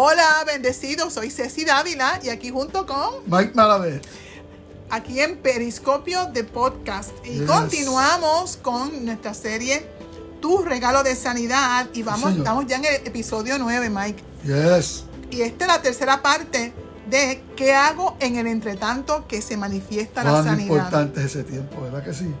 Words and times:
Hola, 0.00 0.44
bendecidos, 0.46 1.12
soy 1.14 1.28
Ceci 1.28 1.64
Dávila 1.64 2.20
y 2.22 2.28
aquí 2.28 2.50
junto 2.50 2.86
con 2.86 3.14
Mike 3.26 3.50
Malavé. 3.56 4.00
aquí 4.90 5.18
en 5.20 5.38
Periscopio 5.38 6.26
de 6.26 6.44
Podcast. 6.44 7.10
Y 7.24 7.40
Yes. 7.40 7.50
continuamos 7.50 8.56
con 8.58 9.04
nuestra 9.04 9.34
serie 9.34 9.84
Tu 10.40 10.58
regalo 10.62 11.02
de 11.02 11.16
sanidad 11.16 11.88
y 11.92 12.04
vamos, 12.04 12.32
estamos 12.36 12.64
ya 12.68 12.76
en 12.76 12.84
el 12.84 12.94
episodio 13.08 13.58
9, 13.58 13.90
Mike. 13.90 14.22
Yes. 14.44 15.02
Y 15.32 15.40
esta 15.42 15.64
es 15.64 15.68
la 15.72 15.82
tercera 15.82 16.22
parte 16.22 16.72
de 17.10 17.42
qué 17.56 17.74
hago 17.74 18.16
en 18.20 18.36
el 18.36 18.46
entretanto 18.46 19.26
que 19.26 19.42
se 19.42 19.56
manifiesta 19.56 20.22
la 20.22 20.44
sanidad. 20.44 20.76
importante 20.76 21.18
es 21.24 21.26
ese 21.34 21.42
tiempo, 21.42 21.80
¿verdad 21.82 22.04
que 22.04 22.14
sí? 22.14 22.32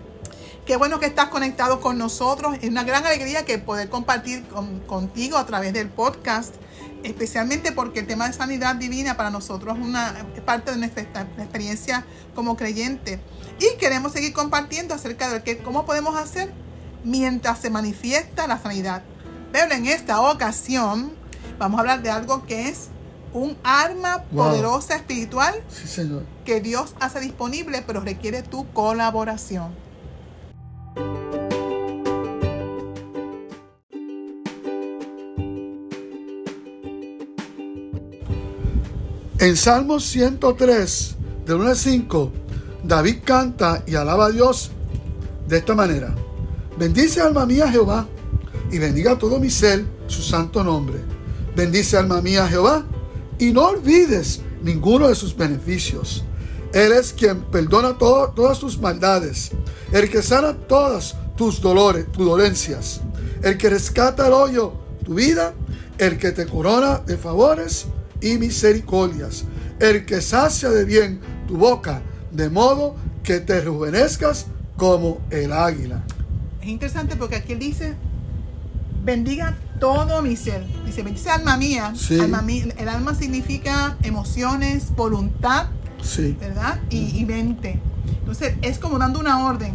Qué 0.64 0.76
bueno 0.76 1.00
que 1.00 1.06
estás 1.06 1.26
conectado 1.28 1.80
con 1.80 1.98
nosotros. 1.98 2.54
Es 2.62 2.70
una 2.70 2.84
gran 2.84 3.04
alegría 3.04 3.44
que 3.44 3.58
poder 3.58 3.88
compartir 3.88 4.46
con- 4.46 4.78
contigo 4.80 5.38
a 5.38 5.44
través 5.44 5.72
del 5.72 5.88
podcast, 5.88 6.54
especialmente 7.04 7.72
porque 7.72 8.00
el 8.00 8.06
tema 8.06 8.26
de 8.26 8.32
sanidad 8.34 8.76
divina 8.76 9.16
para 9.16 9.30
nosotros 9.30 9.78
es 9.78 9.84
una 9.84 10.14
parte 10.44 10.70
de 10.72 10.78
nuestra 10.78 11.02
experiencia 11.38 12.04
como 12.34 12.56
creyente. 12.56 13.20
Y 13.60 13.78
queremos 13.78 14.12
seguir 14.12 14.32
compartiendo 14.32 14.94
acerca 14.94 15.30
de 15.30 15.42
que, 15.42 15.58
cómo 15.58 15.84
podemos 15.86 16.16
hacer 16.16 16.52
mientras 17.04 17.58
se 17.60 17.70
manifiesta 17.70 18.46
la 18.46 18.58
sanidad. 18.60 19.02
Pero 19.52 19.74
en 19.74 19.86
esta 19.86 20.20
ocasión 20.20 21.12
vamos 21.58 21.78
a 21.78 21.80
hablar 21.80 22.02
de 22.02 22.10
algo 22.10 22.44
que 22.46 22.68
es 22.68 22.88
un 23.32 23.56
arma 23.62 24.24
Wow. 24.30 24.46
poderosa 24.46 24.96
espiritual 24.96 25.54
Sí, 25.68 25.86
señor. 25.86 26.24
que 26.44 26.60
Dios 26.60 26.94
hace 27.00 27.20
disponible, 27.20 27.82
pero 27.86 28.00
requiere 28.00 28.42
tu 28.42 28.66
colaboración. 28.72 29.74
En 39.40 39.56
Salmos 39.56 40.04
103, 40.06 41.14
del 41.46 41.56
1 41.58 41.68
al 41.68 41.76
5, 41.76 42.32
David 42.82 43.18
canta 43.24 43.84
y 43.86 43.94
alaba 43.94 44.26
a 44.26 44.30
Dios 44.30 44.72
de 45.46 45.58
esta 45.58 45.76
manera. 45.76 46.12
Bendice 46.76 47.20
alma 47.20 47.46
mía 47.46 47.70
Jehová 47.70 48.08
y 48.72 48.78
bendiga 48.78 49.16
todo 49.16 49.38
mi 49.38 49.48
ser 49.48 49.84
su 50.08 50.22
santo 50.22 50.64
nombre. 50.64 50.98
Bendice 51.54 51.96
alma 51.96 52.20
mía 52.20 52.48
Jehová 52.48 52.84
y 53.38 53.52
no 53.52 53.66
olvides 53.66 54.40
ninguno 54.64 55.06
de 55.06 55.14
sus 55.14 55.36
beneficios. 55.36 56.24
Él 56.72 56.90
es 56.90 57.12
quien 57.12 57.42
perdona 57.42 57.96
todas 57.96 58.58
tus 58.58 58.80
maldades, 58.80 59.52
el 59.92 60.10
que 60.10 60.20
sana 60.20 60.54
todas 60.54 61.14
tus 61.36 61.60
dolores, 61.60 62.10
tus 62.10 62.26
dolencias, 62.26 63.02
el 63.44 63.56
que 63.56 63.70
rescata 63.70 64.26
el 64.26 64.32
hoyo, 64.32 64.72
tu 65.04 65.14
vida, 65.14 65.54
el 65.98 66.18
que 66.18 66.32
te 66.32 66.44
corona 66.46 66.98
de 67.06 67.16
favores 67.16 67.86
y 68.20 68.38
misericordias, 68.38 69.44
el 69.80 70.04
que 70.04 70.20
sacia 70.20 70.70
de 70.70 70.84
bien 70.84 71.20
tu 71.46 71.56
boca, 71.56 72.02
de 72.32 72.50
modo 72.50 72.96
que 73.22 73.40
te 73.40 73.60
rejuvenezcas 73.60 74.46
como 74.76 75.20
el 75.30 75.52
águila. 75.52 76.02
Es 76.60 76.68
interesante 76.68 77.16
porque 77.16 77.36
aquí 77.36 77.52
él 77.52 77.58
dice, 77.58 77.94
bendiga 79.04 79.56
todo 79.80 80.22
mi 80.22 80.36
ser. 80.36 80.64
Dice, 80.84 81.02
bendice 81.02 81.30
alma 81.30 81.56
mía. 81.56 81.92
Sí. 81.96 82.18
Alma 82.18 82.44
el 82.48 82.88
alma 82.88 83.14
significa 83.14 83.96
emociones, 84.02 84.94
voluntad, 84.94 85.68
Sí, 86.02 86.36
¿verdad? 86.40 86.80
Y, 86.90 87.18
y 87.18 87.24
mente. 87.24 87.80
Entonces 88.20 88.54
es 88.62 88.78
como 88.78 88.98
dando 88.98 89.20
una 89.20 89.44
orden. 89.46 89.74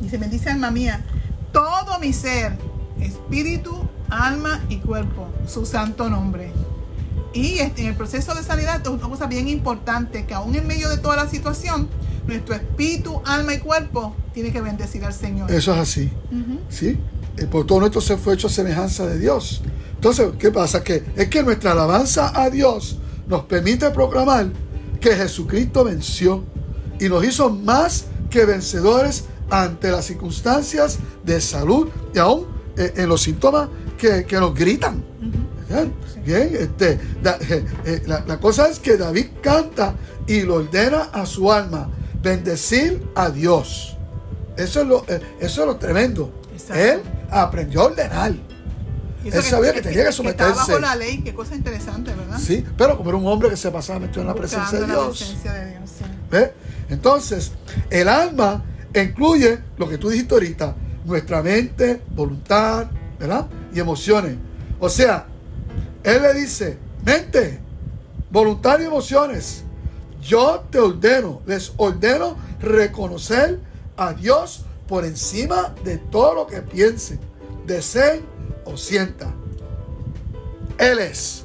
Dice, 0.00 0.18
bendice 0.18 0.50
alma 0.50 0.70
mía. 0.70 1.04
Todo 1.52 1.98
mi 1.98 2.12
ser, 2.12 2.56
espíritu, 3.00 3.88
alma 4.08 4.64
y 4.68 4.76
cuerpo, 4.76 5.28
su 5.46 5.66
santo 5.66 6.08
nombre. 6.08 6.52
Y 7.32 7.58
este, 7.58 7.82
en 7.82 7.88
el 7.88 7.94
proceso 7.94 8.34
de 8.34 8.42
sanidad, 8.42 8.80
es 8.80 8.88
una 8.88 9.08
cosa 9.08 9.26
bien 9.26 9.48
importante, 9.48 10.24
que 10.26 10.34
aún 10.34 10.54
en 10.54 10.66
medio 10.66 10.88
de 10.88 10.98
toda 10.98 11.16
la 11.16 11.28
situación, 11.28 11.88
nuestro 12.26 12.54
espíritu, 12.54 13.20
alma 13.24 13.54
y 13.54 13.58
cuerpo 13.58 14.14
tiene 14.32 14.52
que 14.52 14.60
bendecir 14.60 15.04
al 15.04 15.14
Señor. 15.14 15.50
eso 15.50 15.72
es 15.72 15.78
así. 15.78 16.10
¿sí? 16.68 16.98
Eh, 17.36 17.46
Por 17.46 17.66
todo 17.66 17.80
nuestro 17.80 18.00
ser 18.00 18.18
fue 18.18 18.34
hecho 18.34 18.46
a 18.46 18.50
semejanza 18.50 19.06
de 19.06 19.18
Dios. 19.18 19.62
Entonces, 19.94 20.30
¿qué 20.38 20.50
pasa? 20.50 20.82
Que 20.84 21.04
es 21.16 21.28
que 21.28 21.42
nuestra 21.42 21.72
alabanza 21.72 22.32
a 22.40 22.50
Dios 22.50 22.98
nos 23.26 23.42
permite 23.44 23.90
proclamar 23.90 24.48
que 25.00 25.14
Jesucristo 25.14 25.84
venció 25.84 26.44
y 27.00 27.08
nos 27.08 27.24
hizo 27.24 27.50
más 27.50 28.06
que 28.30 28.44
vencedores 28.44 29.24
ante 29.50 29.90
las 29.90 30.04
circunstancias 30.04 30.98
de 31.24 31.40
salud 31.40 31.88
y 32.14 32.18
aún 32.18 32.46
eh, 32.76 32.92
en 32.96 33.08
los 33.08 33.22
síntomas 33.22 33.68
que, 33.96 34.24
que 34.24 34.36
nos 34.38 34.54
gritan. 34.54 35.02
Bien, 36.24 36.50
este, 36.58 36.98
da- 37.22 37.38
eh, 37.40 37.64
eh, 37.84 38.02
la, 38.06 38.24
la 38.26 38.38
cosa 38.40 38.68
es 38.68 38.78
que 38.78 38.96
David 38.96 39.26
canta 39.42 39.94
y 40.26 40.42
lo 40.42 40.56
ordena 40.56 41.04
a 41.12 41.26
su 41.26 41.50
alma, 41.52 41.88
bendecir 42.22 43.02
a 43.14 43.30
Dios. 43.30 43.96
Eso 44.56 44.80
es 44.82 44.86
lo, 44.86 45.04
eh, 45.08 45.20
eso 45.40 45.60
es 45.62 45.66
lo 45.66 45.76
tremendo. 45.76 46.32
Exacto. 46.52 46.82
Él 46.82 47.00
aprendió 47.30 47.82
a 47.82 47.84
ordenar. 47.84 48.32
Él 49.24 49.42
sabía 49.42 49.72
que 49.72 49.82
tenía 49.82 50.06
que 50.06 50.12
someterse. 50.12 50.52
bajo 50.54 50.78
la 50.78 50.96
ley, 50.96 51.22
qué 51.22 51.34
cosa 51.34 51.54
interesante, 51.54 52.14
¿verdad? 52.14 52.38
Sí, 52.38 52.64
pero 52.76 52.96
como 52.96 53.10
era 53.10 53.18
un 53.18 53.26
hombre 53.26 53.50
que 53.50 53.56
se 53.56 53.70
pasaba 53.70 53.98
metido 54.00 54.22
en 54.22 54.28
la 54.28 54.34
presencia 54.34 54.80
de 54.80 54.86
la 54.86 54.94
Dios. 54.94 55.18
presencia 55.18 55.52
de 55.52 55.70
Dios, 55.72 55.90
sí. 55.98 56.04
¿Ve? 56.30 56.52
Entonces, 56.88 57.52
el 57.90 58.08
alma 58.08 58.64
incluye 58.94 59.58
lo 59.76 59.88
que 59.88 59.98
tú 59.98 60.08
dijiste 60.08 60.34
ahorita, 60.34 60.74
nuestra 61.04 61.42
mente, 61.42 62.00
voluntad, 62.10 62.86
¿verdad? 63.18 63.46
Y 63.74 63.80
emociones. 63.80 64.36
O 64.80 64.88
sea, 64.88 65.26
él 66.08 66.22
le 66.22 66.34
dice, 66.34 66.78
mente, 67.04 67.60
voluntad 68.30 68.78
y 68.80 68.84
emociones, 68.84 69.64
yo 70.22 70.64
te 70.70 70.78
ordeno, 70.78 71.40
les 71.46 71.72
ordeno 71.76 72.36
reconocer 72.60 73.60
a 73.96 74.12
Dios 74.14 74.64
por 74.86 75.04
encima 75.04 75.74
de 75.84 75.98
todo 75.98 76.34
lo 76.34 76.46
que 76.46 76.62
piensen, 76.62 77.18
deseen 77.66 78.22
o 78.64 78.76
sientan. 78.76 79.34
Él 80.78 80.98
es 80.98 81.44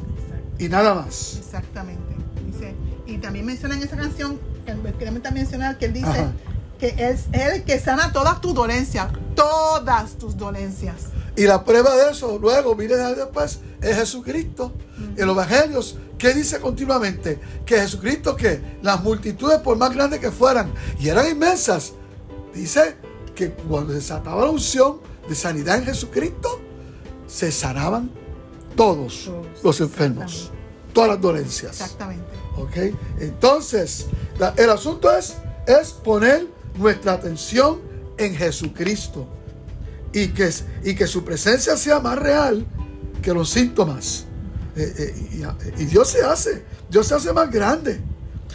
y 0.60 0.70
nada 0.70 0.94
más. 0.94 1.38
Exactamente. 1.38 2.14
Dice, 2.46 2.74
y 3.08 3.18
también 3.18 3.46
menciona 3.46 3.76
en 3.76 3.84
esa 3.84 3.98
canción, 3.98 4.40
que- 4.66 4.94
queremos 4.94 5.22
también 5.24 5.46
mencionar 5.46 5.78
que 5.78 5.86
él 5.86 5.94
dice 5.94 6.08
Ajá. 6.08 6.32
que 6.80 6.96
es 6.98 7.26
él 7.32 7.64
que 7.64 7.80
sana 7.80 8.14
todas 8.14 8.40
tus 8.42 8.54
dolencias, 8.54 9.08
todas 9.36 10.12
tus 10.14 10.38
dolencias. 10.38 10.96
Y 11.36 11.44
la 11.48 11.64
prueba 11.66 11.96
de 11.96 12.12
eso, 12.12 12.38
luego, 12.40 12.76
miren 12.76 13.16
después, 13.16 13.60
es 13.82 13.96
Jesucristo. 13.98 14.72
En 15.18 15.26
los 15.26 15.36
evangelios, 15.36 15.98
¿qué 16.18 16.34
dice 16.34 16.60
continuamente? 16.60 17.40
Que 17.66 17.80
Jesucristo, 17.80 18.36
que 18.36 18.62
las 18.84 19.02
multitudes, 19.04 19.60
por 19.60 19.78
más 19.78 19.94
grandes 19.94 20.20
que 20.20 20.32
fueran, 20.32 20.72
y 21.00 21.10
eran 21.10 21.28
inmensas, 21.30 21.94
dice 22.54 22.96
que 23.36 23.52
cuando 23.52 23.94
desataba 23.94 24.44
la 24.46 24.52
unción 24.52 25.00
de 25.28 25.34
sanidad 25.34 25.78
en 25.80 25.86
Jesucristo, 25.86 26.62
se 27.28 27.52
sanaban 27.52 28.12
todos 28.76 29.32
los 29.64 29.82
enfermos, 29.82 30.52
todas 30.94 31.10
las 31.10 31.22
dolencias. 31.22 31.82
Exactamente. 31.82 32.26
¿Ok? 32.58 32.96
Entonces, 33.20 34.06
la- 34.38 34.54
el 34.58 34.70
asunto 34.70 35.12
es, 35.18 35.34
es 35.66 35.90
poner 35.94 36.46
nuestra 36.78 37.14
atención 37.14 37.82
en 38.18 38.36
Jesucristo 38.36 39.28
y 40.14 40.28
que, 40.30 40.50
y 40.84 40.96
que 40.96 41.08
su 41.08 41.26
presencia 41.26 41.76
sea 41.76 42.00
más 42.00 42.18
real 42.18 42.66
que 43.22 43.34
los 43.34 43.50
síntomas. 43.50 44.26
Eh, 44.76 44.94
eh, 44.98 45.74
y, 45.80 45.86
Dios 45.86 46.10
se 46.10 46.22
hace, 46.22 46.64
Dios 46.90 47.08
se 47.08 47.16
hace 47.16 47.34
más 47.34 47.52
grande 47.52 48.00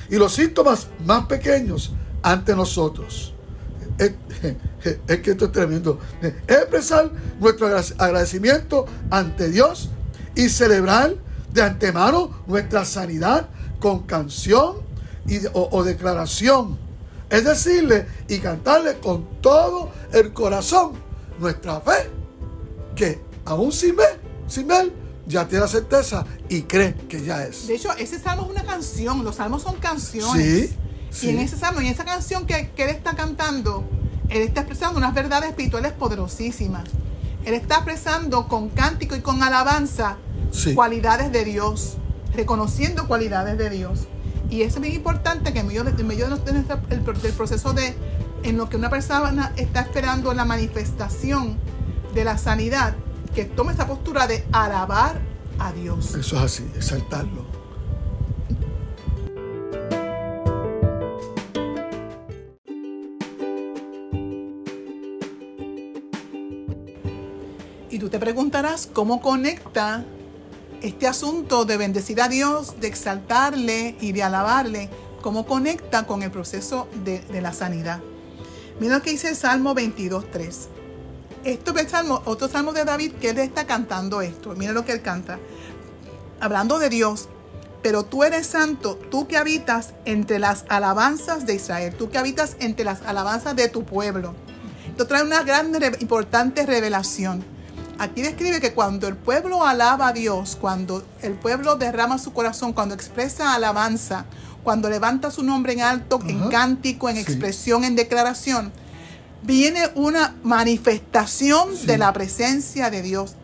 y 0.08 0.16
los 0.16 0.32
síntomas 0.32 0.88
más 1.04 1.26
pequeños 1.26 1.92
ante 2.22 2.54
nosotros. 2.54 3.34
Es, 5.08 5.20
que 5.20 5.32
esto 5.32 5.47
es 5.47 5.52
tremendo. 5.52 5.98
Es 6.22 6.32
expresar 6.47 7.10
nuestro 7.41 7.66
agra- 7.66 7.82
agradecimiento 7.98 8.86
ante 9.10 9.50
Dios 9.50 9.91
y 10.36 10.48
celebrar 10.48 11.16
de 11.53 11.62
antemano 11.62 12.44
nuestra 12.47 12.84
sanidad 12.84 13.48
con 13.80 14.04
canción 14.04 14.77
y 15.27 15.41
o 15.53 15.83
declaración. 15.83 16.78
Es 17.28 17.44
decirle 17.44 18.06
y 18.28 18.38
cantarle 18.38 18.98
con 19.00 19.41
todo 19.41 19.91
el 20.12 20.33
corazón 20.33 20.92
nuestra 21.38 21.80
fe, 21.80 22.10
que 22.96 23.20
aún 23.44 23.72
sin 23.72 23.96
ver, 23.96 24.20
sin 24.46 24.66
ver, 24.66 24.92
ya 25.26 25.46
tiene 25.46 25.62
la 25.62 25.68
certeza 25.68 26.24
y 26.48 26.62
cree 26.62 26.94
que 27.08 27.22
ya 27.22 27.44
es. 27.44 27.66
De 27.66 27.74
hecho, 27.74 27.92
ese 27.98 28.18
salmo 28.18 28.44
es 28.44 28.50
una 28.50 28.64
canción, 28.64 29.24
los 29.24 29.36
salmos 29.36 29.62
son 29.62 29.76
canciones. 29.76 30.70
Sí, 31.10 31.26
Y 31.26 31.30
en 31.30 31.38
ese 31.40 31.56
salmo, 31.56 31.80
en 31.80 31.86
esa 31.86 32.04
canción 32.04 32.46
que, 32.46 32.70
que 32.70 32.84
él 32.84 32.90
está 32.90 33.14
cantando, 33.14 33.84
él 34.28 34.42
está 34.42 34.60
expresando 34.62 34.98
unas 34.98 35.14
verdades 35.14 35.50
espirituales 35.50 35.92
poderosísimas. 35.92 36.88
Él 37.44 37.54
está 37.54 37.76
expresando 37.76 38.46
con 38.48 38.68
cántico 38.68 39.16
y 39.16 39.20
con 39.20 39.42
alabanza 39.42 40.16
Sí. 40.50 40.74
cualidades 40.74 41.30
de 41.30 41.44
Dios, 41.44 41.96
reconociendo 42.34 43.06
cualidades 43.06 43.58
de 43.58 43.68
Dios. 43.70 44.00
Y 44.50 44.62
eso 44.62 44.76
es 44.76 44.80
bien 44.82 44.94
importante 44.94 45.52
que 45.52 45.58
en 45.60 45.66
medio, 45.66 45.84
de, 45.84 45.90
en 45.90 46.06
medio 46.06 46.24
de 46.28 46.52
nuestra- 46.52 46.80
el, 46.88 47.04
del 47.04 47.32
proceso 47.32 47.74
de 47.74 47.94
en 48.42 48.56
lo 48.56 48.68
que 48.68 48.76
una 48.76 48.90
persona 48.90 49.52
está 49.56 49.80
esperando 49.80 50.32
la 50.34 50.44
manifestación 50.44 51.58
de 52.14 52.24
la 52.24 52.38
sanidad, 52.38 52.94
que 53.34 53.44
tome 53.44 53.72
esa 53.72 53.86
postura 53.86 54.26
de 54.26 54.44
alabar 54.52 55.20
a 55.58 55.72
Dios. 55.72 56.14
Eso 56.14 56.36
es 56.36 56.42
así, 56.42 56.70
exaltarlo. 56.74 57.46
Y 67.90 67.98
tú 67.98 68.08
te 68.10 68.18
preguntarás 68.18 68.86
cómo 68.86 69.20
conecta 69.20 70.04
este 70.82 71.08
asunto 71.08 71.64
de 71.64 71.76
bendecir 71.76 72.20
a 72.20 72.28
Dios, 72.28 72.78
de 72.80 72.86
exaltarle 72.86 73.96
y 74.00 74.12
de 74.12 74.22
alabarle, 74.22 74.88
cómo 75.22 75.46
conecta 75.46 76.06
con 76.06 76.22
el 76.22 76.30
proceso 76.30 76.88
de, 77.04 77.20
de 77.20 77.40
la 77.40 77.52
sanidad. 77.52 78.00
Mira 78.80 78.97
lo 78.97 79.03
que 79.03 79.10
dice 79.10 79.28
el 79.30 79.36
Salmo 79.36 79.75
22.3. 79.75 80.69
Esto 81.45 81.77
es 81.77 81.92
otro 82.25 82.48
salmo 82.48 82.72
de 82.72 82.84
David 82.84 83.13
que 83.15 83.30
él 83.30 83.39
está 83.39 83.66
cantando 83.66 84.21
esto. 84.21 84.54
Mira 84.57 84.72
lo 84.72 84.84
que 84.84 84.92
él 84.92 85.03
canta. 85.03 85.39
Hablando 86.41 86.78
de 86.78 86.89
Dios, 86.89 87.28
pero 87.83 88.04
tú 88.04 88.25
eres 88.25 88.47
santo, 88.47 88.97
tú 89.10 89.27
que 89.27 89.36
habitas 89.36 89.95
entre 90.04 90.39
las 90.39 90.65
alabanzas 90.69 91.47
de 91.47 91.54
Israel, 91.54 91.95
tú 91.97 92.10
que 92.10 92.19
habitas 92.19 92.57
entre 92.60 92.84
las 92.84 93.03
alabanzas 93.03 93.57
de 93.57 93.69
tu 93.69 93.84
pueblo. 93.84 94.34
Esto 94.91 95.07
trae 95.07 95.22
una 95.22 95.42
gran, 95.42 95.72
importante 96.01 96.66
revelación. 96.66 97.45
Aquí 97.98 98.22
describe 98.22 98.60
que 98.60 98.74
cuando 98.74 99.09
el 99.09 99.16
pueblo 99.16 99.65
alaba 99.65 100.09
a 100.09 100.13
Dios, 100.13 100.57
cuando 100.60 101.04
el 101.22 101.34
pueblo 101.34 101.77
derrama 101.77 102.19
su 102.19 102.33
corazón, 102.33 102.72
cuando 102.72 102.95
expresa 102.95 103.54
alabanza, 103.54 104.27
cuando 104.63 104.91
levanta 104.91 105.31
su 105.31 105.43
nombre 105.43 105.72
en 105.72 105.81
alto, 105.83 106.21
en 106.27 106.49
cántico, 106.51 107.09
en 107.09 107.16
Sí. 107.16 107.22
expresión, 107.22 107.84
en 107.84 107.97
declaración, 107.97 108.72
viene 109.43 109.83
una 109.95 110.34
manifestación 110.43 111.77
Sí. 111.77 111.87
de 111.87 111.99
la 111.99 112.13
presencia 112.13 112.91
de 112.91 113.03
Dios. 113.03 113.34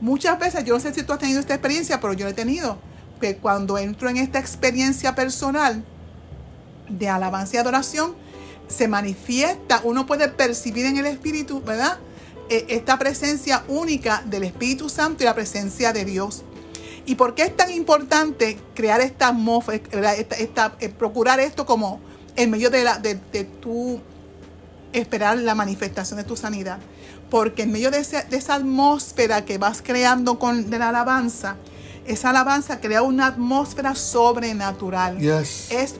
Muchas 0.00 0.38
veces, 0.38 0.64
yo 0.64 0.74
no 0.74 0.80
sé 0.80 0.92
si 0.94 1.02
tú 1.02 1.12
has 1.12 1.18
tenido 1.18 1.40
esta 1.40 1.54
experiencia, 1.54 2.00
pero 2.00 2.12
yo 2.12 2.24
la 2.24 2.30
he 2.30 2.34
tenido, 2.34 2.78
que 3.20 3.36
cuando 3.36 3.78
entro 3.78 4.08
en 4.08 4.16
esta 4.16 4.38
experiencia 4.38 5.14
personal 5.14 5.84
de 6.88 7.08
alabanza 7.08 7.56
y 7.56 7.58
adoración, 7.58 8.14
se 8.68 8.88
manifiesta, 8.88 9.80
uno 9.84 10.06
puede 10.06 10.28
percibir 10.28 10.86
en 10.86 10.96
el 10.96 11.06
Espíritu, 11.06 11.62
¿verdad? 11.62 11.98
Eh, 12.48 12.66
Esta 12.70 12.98
presencia 12.98 13.62
única 13.68 14.22
del 14.26 14.42
Espíritu 14.44 14.88
Santo 14.88 15.22
y 15.22 15.26
la 15.26 15.34
presencia 15.34 15.92
de 15.92 16.04
Dios. 16.04 16.42
¿Y 17.06 17.14
por 17.16 17.34
qué 17.34 17.42
es 17.42 17.56
tan 17.56 17.70
importante 17.70 18.58
crear 18.74 19.00
esta 19.00 19.28
atmósfera, 19.28 20.14
esta, 20.14 20.36
esta- 20.36 20.76
eh, 20.80 20.88
procurar 20.88 21.40
esto 21.40 21.66
como 21.66 22.00
en 22.36 22.50
medio 22.50 22.70
de, 22.70 22.84
la, 22.84 22.98
de, 22.98 23.18
de 23.32 23.44
tu 23.44 24.00
esperar 24.92 25.38
la 25.38 25.54
manifestación 25.54 26.18
de 26.18 26.24
tu 26.24 26.36
sanidad? 26.36 26.78
Porque 27.30 27.62
en 27.62 27.72
medio 27.72 27.90
de, 27.90 27.98
ese- 28.00 28.24
de 28.24 28.36
esa 28.36 28.54
atmósfera 28.54 29.44
que 29.44 29.58
vas 29.58 29.82
creando 29.82 30.38
con 30.38 30.70
de 30.70 30.78
la 30.78 30.90
alabanza, 30.90 31.56
esa 32.06 32.30
alabanza 32.30 32.80
crea 32.80 33.02
una 33.02 33.26
atmósfera 33.26 33.94
sobrenatural 33.94 35.18
Yes. 35.18 35.70
es 35.70 35.94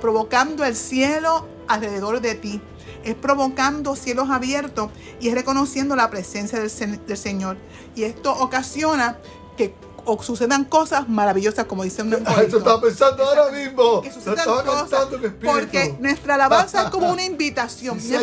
provocando 0.00 0.64
el 0.64 0.74
cielo 0.76 1.46
alrededor 1.68 2.20
de 2.20 2.34
ti. 2.34 2.60
Es 3.04 3.14
provocando 3.14 3.94
cielos 3.94 4.30
abiertos 4.30 4.90
y 5.20 5.28
es 5.28 5.34
reconociendo 5.34 5.94
la 5.94 6.10
presencia 6.10 6.58
del, 6.58 6.70
Sen- 6.70 7.04
del 7.04 7.16
Señor. 7.16 7.56
Y 7.94 8.02
esto 8.02 8.32
ocasiona 8.36 9.18
que 9.56 9.72
o 10.06 10.22
sucedan 10.22 10.64
cosas 10.64 11.08
maravillosas, 11.08 11.66
como 11.66 11.82
dice 11.82 12.02
un 12.02 12.14
Ah, 12.24 12.40
Esto 12.42 12.58
estaba 12.58 12.80
pensando 12.80 13.24
ahora 13.24 13.50
mismo. 13.50 14.00
que 14.02 14.12
sucedan 14.12 14.44
cosas, 14.64 15.06
porque 15.44 15.96
nuestra 16.00 16.34
alabanza 16.36 16.84
es 16.84 16.90
como 16.90 17.10
una 17.12 17.24
invitación. 17.32 18.00
Sí. 18.00 18.14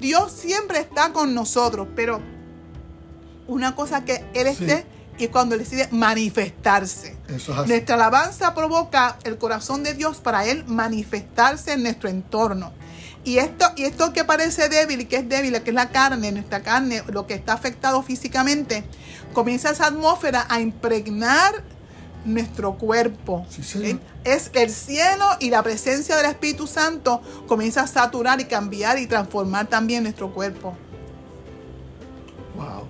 Dios 0.00 0.32
siempre 0.32 0.80
está 0.80 1.12
con 1.12 1.34
nosotros, 1.34 1.86
pero 1.94 2.20
una 3.46 3.74
cosa 3.74 4.04
que 4.04 4.24
Él 4.34 4.46
Sí. 4.54 4.64
esté 4.64 4.86
y 5.18 5.28
cuando 5.28 5.54
Él 5.54 5.60
decide 5.60 5.88
manifestarse. 5.90 7.16
Eso 7.28 7.52
es 7.52 7.58
así. 7.58 7.68
Nuestra 7.68 7.94
alabanza 7.96 8.54
provoca 8.54 9.18
el 9.24 9.36
corazón 9.38 9.82
de 9.82 9.94
Dios 9.94 10.18
para 10.18 10.46
Él 10.46 10.64
manifestarse 10.66 11.72
en 11.72 11.82
nuestro 11.82 12.08
entorno. 12.08 12.72
Y 13.28 13.36
esto, 13.36 13.66
y 13.76 13.84
esto 13.84 14.14
que 14.14 14.24
parece 14.24 14.70
débil 14.70 15.02
y 15.02 15.04
que 15.04 15.16
es 15.16 15.28
débil, 15.28 15.52
que 15.62 15.68
es 15.68 15.74
la 15.74 15.90
carne, 15.90 16.32
nuestra 16.32 16.62
carne, 16.62 17.02
lo 17.08 17.26
que 17.26 17.34
está 17.34 17.52
afectado 17.52 18.02
físicamente, 18.02 18.84
comienza 19.34 19.68
esa 19.68 19.88
atmósfera 19.88 20.46
a 20.48 20.62
impregnar 20.62 21.62
nuestro 22.24 22.78
cuerpo. 22.78 23.46
Es 24.24 24.50
el 24.54 24.70
cielo 24.70 25.26
y 25.40 25.50
la 25.50 25.62
presencia 25.62 26.16
del 26.16 26.24
Espíritu 26.24 26.66
Santo 26.66 27.20
comienza 27.46 27.82
a 27.82 27.86
saturar 27.86 28.40
y 28.40 28.46
cambiar 28.46 28.98
y 28.98 29.06
transformar 29.06 29.66
también 29.66 30.04
nuestro 30.04 30.32
cuerpo. 30.32 30.74
Wow. 32.56 32.86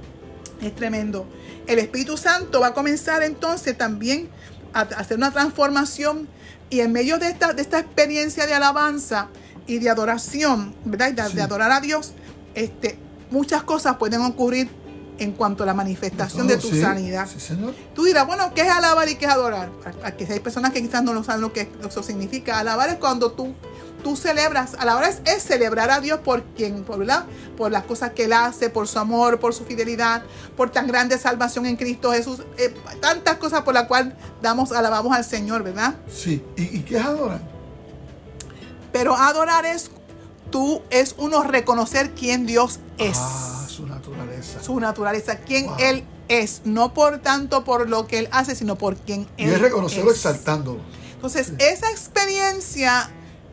Es 0.62 0.72
tremendo. 0.72 1.26
El 1.66 1.80
Espíritu 1.80 2.16
Santo 2.16 2.60
va 2.60 2.68
a 2.68 2.74
comenzar 2.74 3.24
entonces 3.24 3.76
también 3.76 4.28
a 4.72 4.82
a 4.82 4.82
hacer 4.82 5.16
una 5.16 5.32
transformación 5.32 6.28
y 6.70 6.78
en 6.78 6.92
medio 6.92 7.18
de 7.18 7.26
esta, 7.28 7.54
de 7.54 7.62
esta 7.62 7.80
experiencia 7.80 8.46
de 8.46 8.54
alabanza 8.54 9.30
y 9.68 9.78
de 9.78 9.88
adoración, 9.90 10.74
¿verdad? 10.84 11.10
Y 11.10 11.12
De, 11.12 11.28
Sí. 11.28 11.36
de 11.36 11.42
adorar 11.42 11.70
a 11.70 11.80
Dios, 11.80 12.12
este, 12.56 12.98
muchas 13.30 13.62
cosas 13.62 13.96
pueden 13.98 14.22
ocurrir 14.22 14.68
en 15.18 15.32
cuanto 15.32 15.62
a 15.64 15.66
la 15.66 15.74
manifestación 15.74 16.46
todo, 16.46 16.56
de 16.56 16.62
tu 16.62 16.68
sí. 16.70 16.80
sanidad. 16.80 17.28
Sí, 17.32 17.38
señor. 17.40 17.74
Tú 17.94 18.04
dirás, 18.04 18.26
bueno, 18.26 18.52
¿qué 18.54 18.62
es 18.62 18.70
alabar 18.70 19.08
y 19.08 19.16
qué 19.16 19.26
es 19.26 19.32
adorar? 19.32 19.70
Aquí 20.04 20.24
hay 20.28 20.40
personas 20.40 20.72
que 20.72 20.80
quizás 20.82 21.02
no 21.02 21.12
lo 21.12 21.22
saben 21.24 21.40
lo 21.42 21.52
que 21.52 21.68
eso 21.86 22.02
significa. 22.02 22.58
Alabar 22.60 22.88
es 22.88 22.94
cuando 22.96 23.32
tú, 23.32 23.52
tú 24.04 24.14
celebras, 24.16 24.74
alabar 24.78 25.02
es, 25.10 25.20
es 25.24 25.42
celebrar 25.42 25.90
a 25.90 26.00
Dios 26.00 26.20
por 26.20 26.44
quien, 26.56 26.84
por, 26.84 27.00
¿verdad? 27.00 27.24
por 27.56 27.72
las 27.72 27.82
cosas 27.82 28.12
que 28.12 28.26
Él 28.26 28.32
hace, 28.32 28.70
por 28.70 28.86
su 28.86 29.00
amor, 29.00 29.40
por 29.40 29.52
su 29.54 29.64
fidelidad, 29.64 30.22
por 30.56 30.70
tan 30.70 30.86
grande 30.86 31.18
salvación 31.18 31.66
en 31.66 31.74
Cristo 31.76 32.12
Jesús, 32.12 32.42
eh, 32.56 32.72
tantas 33.00 33.38
cosas 33.38 33.62
por 33.62 33.74
las 33.74 33.88
cuales 33.88 34.14
damos, 34.40 34.70
alabamos 34.70 35.12
al 35.16 35.24
Señor, 35.24 35.64
¿verdad? 35.64 35.96
Sí. 36.08 36.44
¿Y, 36.56 36.62
y 36.62 36.80
qué 36.82 36.96
es 36.96 37.04
adorar? 37.04 37.57
Pero 38.98 39.14
adorar 39.14 39.64
es, 39.64 39.92
tú, 40.50 40.82
es 40.90 41.14
uno 41.18 41.44
reconocer 41.44 42.16
quién 42.16 42.46
Dios 42.46 42.80
es. 42.98 43.16
Ah, 43.16 43.64
su 43.68 43.86
naturaleza. 43.86 44.60
su 44.60 44.80
naturaleza, 44.80 45.36
quién 45.36 45.66
Wow. 45.66 45.76
Él 45.78 46.04
es, 46.26 46.62
no 46.64 46.94
por 46.94 47.18
tanto 47.18 47.62
por 47.62 47.88
lo 47.88 48.08
que 48.08 48.18
Él 48.18 48.28
hace, 48.32 48.56
sino 48.56 48.76
por 48.76 48.96
quién 48.96 49.28
y 49.36 49.44
Él 49.44 49.52
es 49.52 49.60
reconocerlo 49.60 50.10
es. 50.10 50.16
exaltándolo. 50.16 50.80
Entonces, 51.14 51.52
esa 51.58 51.88
experiencia 51.92 53.08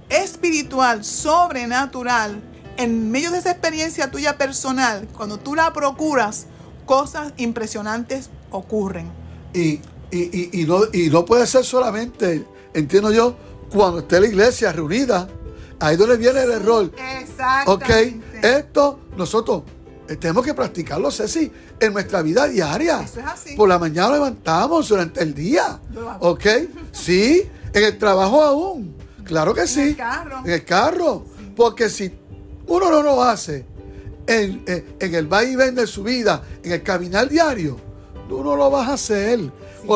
espiritual, 0.10 1.06
sobrenatural, 1.06 2.42
en 2.78 3.12
medio 3.12 3.30
de 3.30 3.38
esa 3.38 3.52
experiencia 3.52 4.10
tuya 4.10 4.40
personal, 4.40 5.08
cuando 5.16 5.38
tú 5.38 5.54
la 5.54 5.72
procuras, 5.74 6.48
cosas 6.88 7.34
impresionantes 7.38 8.32
ocurren. 8.50 9.12
Y, 9.54 9.80
y, 10.10 10.22
y, 10.22 10.50
y 10.54 10.66
no, 10.66 10.80
y 10.92 11.12
no 11.12 11.24
puede 11.24 11.46
ser 11.46 11.64
solamente, 11.64 12.44
entiendo 12.74 13.12
yo, 13.12 13.36
cuando 13.70 14.00
esté 14.00 14.20
la 14.20 14.28
iglesia 14.28 14.72
reunida. 14.72 15.28
Ahí 15.80 15.98
donde 15.98 16.18
viene 16.18 16.42
el 16.42 16.52
error. 16.52 16.86
Ok, 17.66 17.90
Exactamente. 17.90 18.58
esto 18.60 19.00
nosotros 19.18 19.64
eh, 20.08 20.16
tenemos 20.18 20.46
que 20.46 20.54
practicarlo, 20.54 21.10
Ceci, 21.12 21.52
en 21.80 21.94
nuestra 21.94 22.22
vida 22.22 22.48
diaria. 22.48 23.02
Eso 23.02 23.20
es 23.20 23.26
así. 23.26 23.56
Por 23.56 23.68
la 23.68 23.80
mañana 23.80 24.14
levantamos 24.14 24.88
durante 24.88 25.22
el 25.22 25.34
día. 25.34 25.80
Ok, 26.20 26.46
sí, 26.92 27.50
en 27.74 27.84
el 27.84 27.98
trabajo 27.98 28.42
aún. 28.42 28.96
Claro 29.24 29.54
que 29.54 29.68
sí. 29.68 29.82
el 29.82 29.96
carro. 29.96 30.42
En 30.46 30.52
el 30.52 30.64
carro. 30.66 31.26
Porque 31.56 31.90
si 31.90 32.14
uno 32.68 32.90
no 32.92 33.02
lo 33.02 33.24
hace 33.24 33.66
en, 34.28 34.64
en, 34.68 34.96
en 35.00 35.16
el 35.16 35.32
va 35.32 35.44
y 35.44 35.56
ven 35.56 35.74
de 35.74 35.88
su 35.88 36.04
vida, 36.04 36.44
en 36.64 36.72
el 36.72 36.84
caminar 36.84 37.28
diario, 37.28 37.78
tú 38.30 38.44
no 38.44 38.56
lo 38.56 38.70
vas 38.70 38.90
a 38.90 38.94
hacer. 38.94 39.40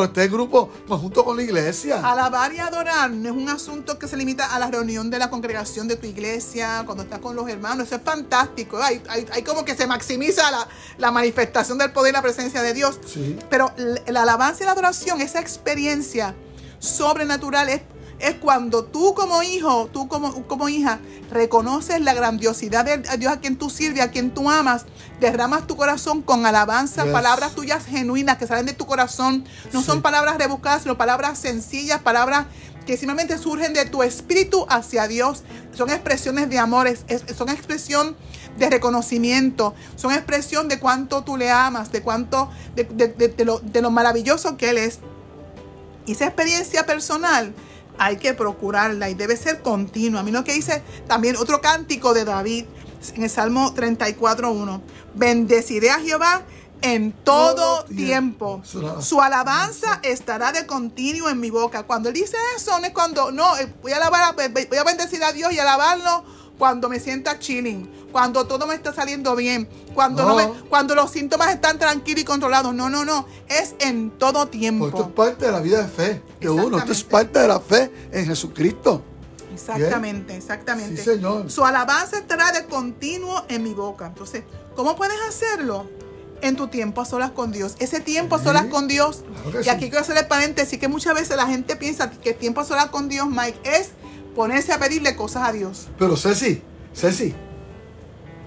Esté 0.04 0.24
en 0.26 0.32
grupo, 0.32 0.70
pues 0.88 1.00
junto 1.02 1.24
con 1.26 1.36
la 1.38 1.44
iglesia. 1.44 2.02
Alabar 2.04 2.54
y 2.54 2.60
adorar 2.60 3.12
no 3.12 3.30
es 3.30 3.36
un 3.36 3.50
asunto 3.50 3.98
que 4.00 4.08
se 4.08 4.16
limita 4.18 4.54
a 4.54 4.60
la 4.60 4.70
reunión 4.72 5.10
de 5.10 5.20
la 5.20 5.30
congregación 5.30 5.88
de 5.88 5.96
tu 5.96 6.06
iglesia, 6.08 6.84
cuando 6.86 7.04
estás 7.04 7.20
con 7.20 7.36
los 7.36 7.48
hermanos. 7.50 7.88
Eso 7.88 7.96
es 7.96 8.02
fantástico. 8.04 8.82
Hay, 8.82 9.02
hay- 9.10 9.26
hay 9.32 9.44
como 9.44 9.66
que 9.66 9.76
se 9.76 9.88
maximiza 9.88 10.50
la, 10.52 10.68
la 10.98 11.12
manifestación 11.12 11.78
del 11.78 11.92
poder 11.92 12.12
y 12.12 12.14
la 12.14 12.22
presencia 12.22 12.62
de 12.62 12.74
Dios. 12.74 13.00
Sí. 13.06 13.38
Pero 13.50 13.72
l- 13.78 14.02
la 14.08 14.22
alabanza 14.24 14.64
y 14.64 14.66
la 14.66 14.72
adoración, 14.74 15.22
esa 15.22 15.40
experiencia 15.40 16.36
sobrenatural 16.80 17.70
es, 17.70 17.82
es 18.20 18.36
cuando 18.36 18.84
tú 18.84 19.14
como 19.14 19.42
hijo, 19.44 19.90
tú 19.94 20.08
como, 20.08 20.46
como 20.48 20.68
hija, 20.70 21.00
reconoces 21.32 22.02
la 22.02 22.14
grandiosidad 22.14 22.84
de 22.86 22.98
Dios 23.18 23.32
a 23.34 23.40
quien 23.40 23.58
tú 23.58 23.70
sirves, 23.70 24.02
a 24.02 24.12
quien 24.12 24.32
tú 24.34 24.50
amas, 24.50 24.86
derramas 25.20 25.68
tu 25.68 25.76
corazón 25.78 26.22
con 26.22 26.46
alabanza, 26.46 27.04
Yes. 27.04 27.14
palabras 27.14 27.54
tuyas 27.56 27.86
genuinas 27.86 28.38
que 28.38 28.48
salen 28.48 28.66
de 28.66 28.74
tu 28.74 28.86
corazón. 28.86 29.46
No 29.74 29.80
Sí. 29.82 29.86
son 29.86 30.02
palabras 30.02 30.38
rebuscadas, 30.38 30.84
sino 30.84 30.98
palabras 30.98 31.40
sencillas, 31.40 32.02
palabras 32.02 32.46
que 32.86 32.98
simplemente 32.98 33.38
surgen 33.38 33.74
de 33.74 33.86
tu 33.86 34.02
espíritu 34.04 34.66
hacia 34.68 35.08
Dios. 35.08 35.44
Son 35.76 35.90
expresiones 35.90 36.50
de 36.50 36.58
amor, 36.58 36.88
es- 36.88 37.06
es- 37.08 37.24
son 37.38 37.50
expresión 37.50 38.18
de 38.58 38.70
reconocimiento, 38.70 39.76
son 39.96 40.12
expresión 40.12 40.68
de 40.68 40.80
cuánto 40.80 41.24
tú 41.24 41.38
le 41.38 41.52
amas, 41.52 41.92
de 41.92 42.02
cuánto, 42.02 42.50
de, 42.76 42.84
de- 42.86 43.08
de- 43.10 43.28
de 43.30 43.46
lo, 43.46 43.60
de 43.60 43.82
lo 43.82 43.92
maravilloso 43.92 44.58
que 44.58 44.72
Él 44.72 44.78
es. 44.80 45.00
Y 46.06 46.14
esa 46.14 46.26
experiencia 46.26 46.86
personal 46.86 47.54
hay 48.00 48.18
que 48.18 48.34
procurarla 48.34 49.10
y 49.10 49.14
debe 49.14 49.38
ser 49.38 49.62
continua. 49.62 50.22
A 50.22 50.24
mí 50.24 50.32
lo 50.32 50.44
que 50.44 50.54
dice 50.54 50.82
también 51.08 51.36
otro 51.36 51.62
cántico 51.62 52.14
de 52.14 52.26
David 52.26 52.66
en 53.16 53.24
el 53.24 53.30
Salmo 53.30 53.74
34.1. 53.76 54.82
Bendeciré 55.16 55.92
a 55.92 56.00
Jehová 56.00 56.42
en 56.82 57.12
todo 57.12 57.56
Todo 57.56 57.84
tiempo. 57.86 58.62
tiempo. 58.72 59.02
Su 59.02 59.22
alabanza 59.22 60.00
estará 60.04 60.52
de 60.54 60.66
continuo 60.66 61.30
en 61.30 61.40
mi 61.40 61.50
boca. 61.50 61.84
Cuando 61.84 62.10
él 62.10 62.16
dice 62.16 62.38
eso, 62.56 62.80
no 62.80 62.88
es 62.88 62.94
cuando, 62.94 63.32
no, 63.32 63.58
eh, 63.58 63.72
voy 63.82 63.92
a 63.92 63.98
alabar, 63.98 64.34
voy 64.36 64.78
a 64.78 64.84
bendecir 64.84 65.24
a 65.24 65.34
Dios 65.34 65.52
y 65.52 65.60
alabarlo 65.60 66.24
cuando 66.60 66.90
me 66.90 67.00
sienta 67.00 67.40
chilling, 67.40 67.90
cuando 68.12 68.46
todo 68.46 68.68
me 68.68 68.76
está 68.76 68.94
saliendo 68.94 69.36
bien, 69.36 69.68
cuando, 69.96 70.24
no. 70.24 70.30
No. 70.30 70.36
me- 70.36 70.60
cuando 70.70 70.94
los 70.94 71.10
síntomas 71.10 71.50
están 71.50 71.80
tranquilos 71.80 72.22
y 72.22 72.26
controlados. 72.26 72.76
No, 72.76 72.90
no, 72.90 73.06
no. 73.06 73.26
Es 73.48 73.74
en 73.80 74.12
todo 74.12 74.48
tiempo. 74.48 74.88
Esto 74.90 75.04
es 75.04 75.08
parte 75.14 75.46
de 75.46 75.52
la 75.52 75.62
vida 75.62 75.82
de 75.82 75.88
fe 75.88 76.22
de 76.40 76.50
uno. 76.50 76.78
Esto 76.78 76.92
es 76.92 77.04
parte 77.04 77.40
de 77.40 77.48
la 77.48 77.60
fe 77.60 77.92
en 78.12 78.26
Jesucristo. 78.28 79.02
Exactamente, 79.54 80.36
exactamente. 80.36 80.98
Sí, 80.98 81.04
señor. 81.16 81.50
Su 81.50 81.66
alabanza 81.66 82.18
estará 82.18 82.52
de 82.52 82.66
continuo 82.66 83.44
en 83.50 83.64
mi 83.64 83.74
boca. 83.74 84.08
Entonces, 84.08 84.44
¿cómo 84.76 84.96
puedes 84.96 85.18
hacerlo? 85.28 85.86
En 86.42 86.56
tu 86.56 86.68
tiempo 86.70 87.02
a 87.02 87.06
solas 87.06 87.32
con 87.32 87.52
Dios. 87.52 87.76
Ese 87.80 88.00
tiempo 88.00 88.36
a 88.36 88.44
solas 88.44 88.66
con 88.66 88.88
Dios. 88.88 89.24
claro 89.44 89.60
y 89.60 89.64
sí. 89.66 89.70
aquí 89.70 89.86
quiero 89.90 90.00
hacer 90.00 90.18
el 90.18 90.28
paréntesis 90.28 90.80
que 90.80 90.88
muchas 90.88 91.14
veces 91.14 91.36
la 91.36 91.48
gente 91.48 91.76
piensa 91.76 92.10
que 92.12 92.34
tiempo 92.34 92.62
a 92.62 92.66
solas 92.66 92.86
con 92.88 93.10
Dios, 93.10 93.28
Mike, 93.30 93.60
es 93.64 93.90
ponerse 94.36 94.72
a 94.74 94.80
pedirle 94.80 95.16
cosas 95.16 95.48
a 95.48 95.52
Dios. 95.52 95.88
Pero 95.98 96.16
Ceci, 96.16 96.62
Ceci, 96.94 97.34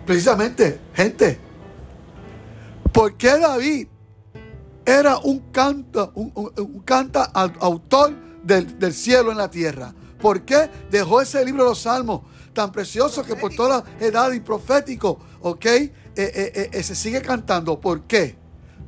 precisamente, 0.06 0.80
gente, 0.94 1.38
¿por 2.92 3.16
qué 3.16 3.38
David 3.38 3.88
era 4.84 5.18
un 5.18 5.38
canta, 5.52 6.10
un, 6.14 6.82
canta 6.84 7.32
au- 7.32 7.56
autor 7.60 8.14
del, 8.42 8.78
del 8.78 8.92
cielo 8.92 9.30
en 9.30 9.38
la 9.38 9.50
tierra? 9.50 9.94
¿Por 10.20 10.42
qué 10.42 10.70
dejó 10.90 11.20
ese 11.20 11.44
libro 11.44 11.64
de 11.64 11.70
los 11.70 11.80
salmos 11.80 12.22
tan 12.52 12.70
precioso 12.70 13.24
que 13.24 13.34
por 13.34 13.54
toda 13.54 13.84
la 13.98 14.06
edad 14.06 14.30
y 14.32 14.40
profético, 14.40 15.18
ok, 15.40 15.64
eh, 15.66 15.90
eh, 16.16 16.70
eh, 16.72 16.82
se 16.82 16.94
sigue 16.94 17.22
cantando? 17.22 17.80
¿Por 17.80 18.02
qué? 18.02 18.36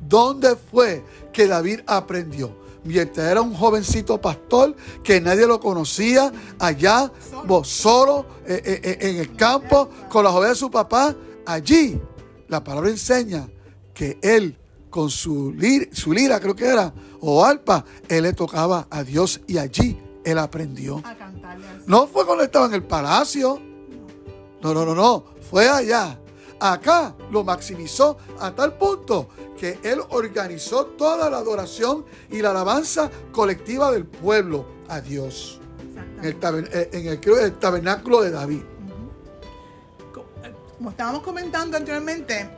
¿Dónde 0.07 0.55
fue 0.55 1.03
que 1.33 1.47
David 1.47 1.81
aprendió? 1.87 2.63
Mientras 2.85 3.27
era 3.31 3.41
un 3.41 3.53
jovencito 3.53 4.21
pastor 4.21 4.75
que 5.03 5.19
nadie 5.19 5.47
lo 5.47 5.59
conocía, 5.59 6.31
allá, 6.59 7.11
solo, 7.63 8.25
eh, 8.45 8.61
eh, 8.63 8.79
eh, 8.83 8.97
en 9.09 9.15
el 9.17 9.35
campo, 9.35 9.89
con 10.09 10.23
las 10.23 10.33
ovejas 10.33 10.55
de 10.55 10.59
su 10.59 10.69
papá, 10.71 11.15
allí 11.47 11.99
la 12.47 12.63
palabra 12.63 12.89
enseña 12.91 13.49
que 13.93 14.19
él, 14.21 14.55
con 14.91 15.09
su, 15.09 15.51
lir- 15.53 15.89
su 15.93 16.13
lira, 16.13 16.39
creo 16.39 16.55
que 16.55 16.65
era, 16.67 16.93
o 17.21 17.43
arpa, 17.43 17.83
él 18.07 18.21
le 18.23 18.33
tocaba 18.33 18.87
a 18.91 19.03
Dios 19.03 19.41
y 19.47 19.57
allí 19.57 19.99
él 20.23 20.37
aprendió. 20.37 20.99
A 21.03 21.15
cantarle 21.17 21.65
No 21.87 22.05
fue 22.07 22.23
cuando 22.25 22.43
estaba 22.43 22.67
en 22.67 22.73
el 22.75 22.83
palacio. 22.83 23.59
No, 24.61 24.73
no, 24.73 24.85
no, 24.85 24.93
no. 24.95 25.25
Fue 25.49 25.67
allá. 25.67 26.19
Acá 26.59 27.13
lo 27.31 27.43
maximizó 27.43 28.17
a 28.39 28.51
tal 28.51 28.77
punto 28.77 29.27
que 29.59 29.77
él 29.83 29.99
organizó 30.09 30.85
toda 30.85 31.29
la 31.29 31.37
adoración 31.37 32.05
y 32.31 32.41
la 32.41 32.51
alabanza 32.51 33.09
colectiva 33.31 33.91
del 33.91 34.05
pueblo 34.05 34.65
a 34.87 35.01
Dios. 35.01 35.59
En 36.21 36.25
el, 36.25 36.67
eh, 36.71 36.89
en 36.93 37.07
el, 37.07 37.53
tabernáculo 37.59 38.21
de 38.21 38.31
David. 38.31 38.61
como 40.77 40.89
estábamos 40.89 41.21
comentando 41.23 41.77
anteriormente, 41.77 42.49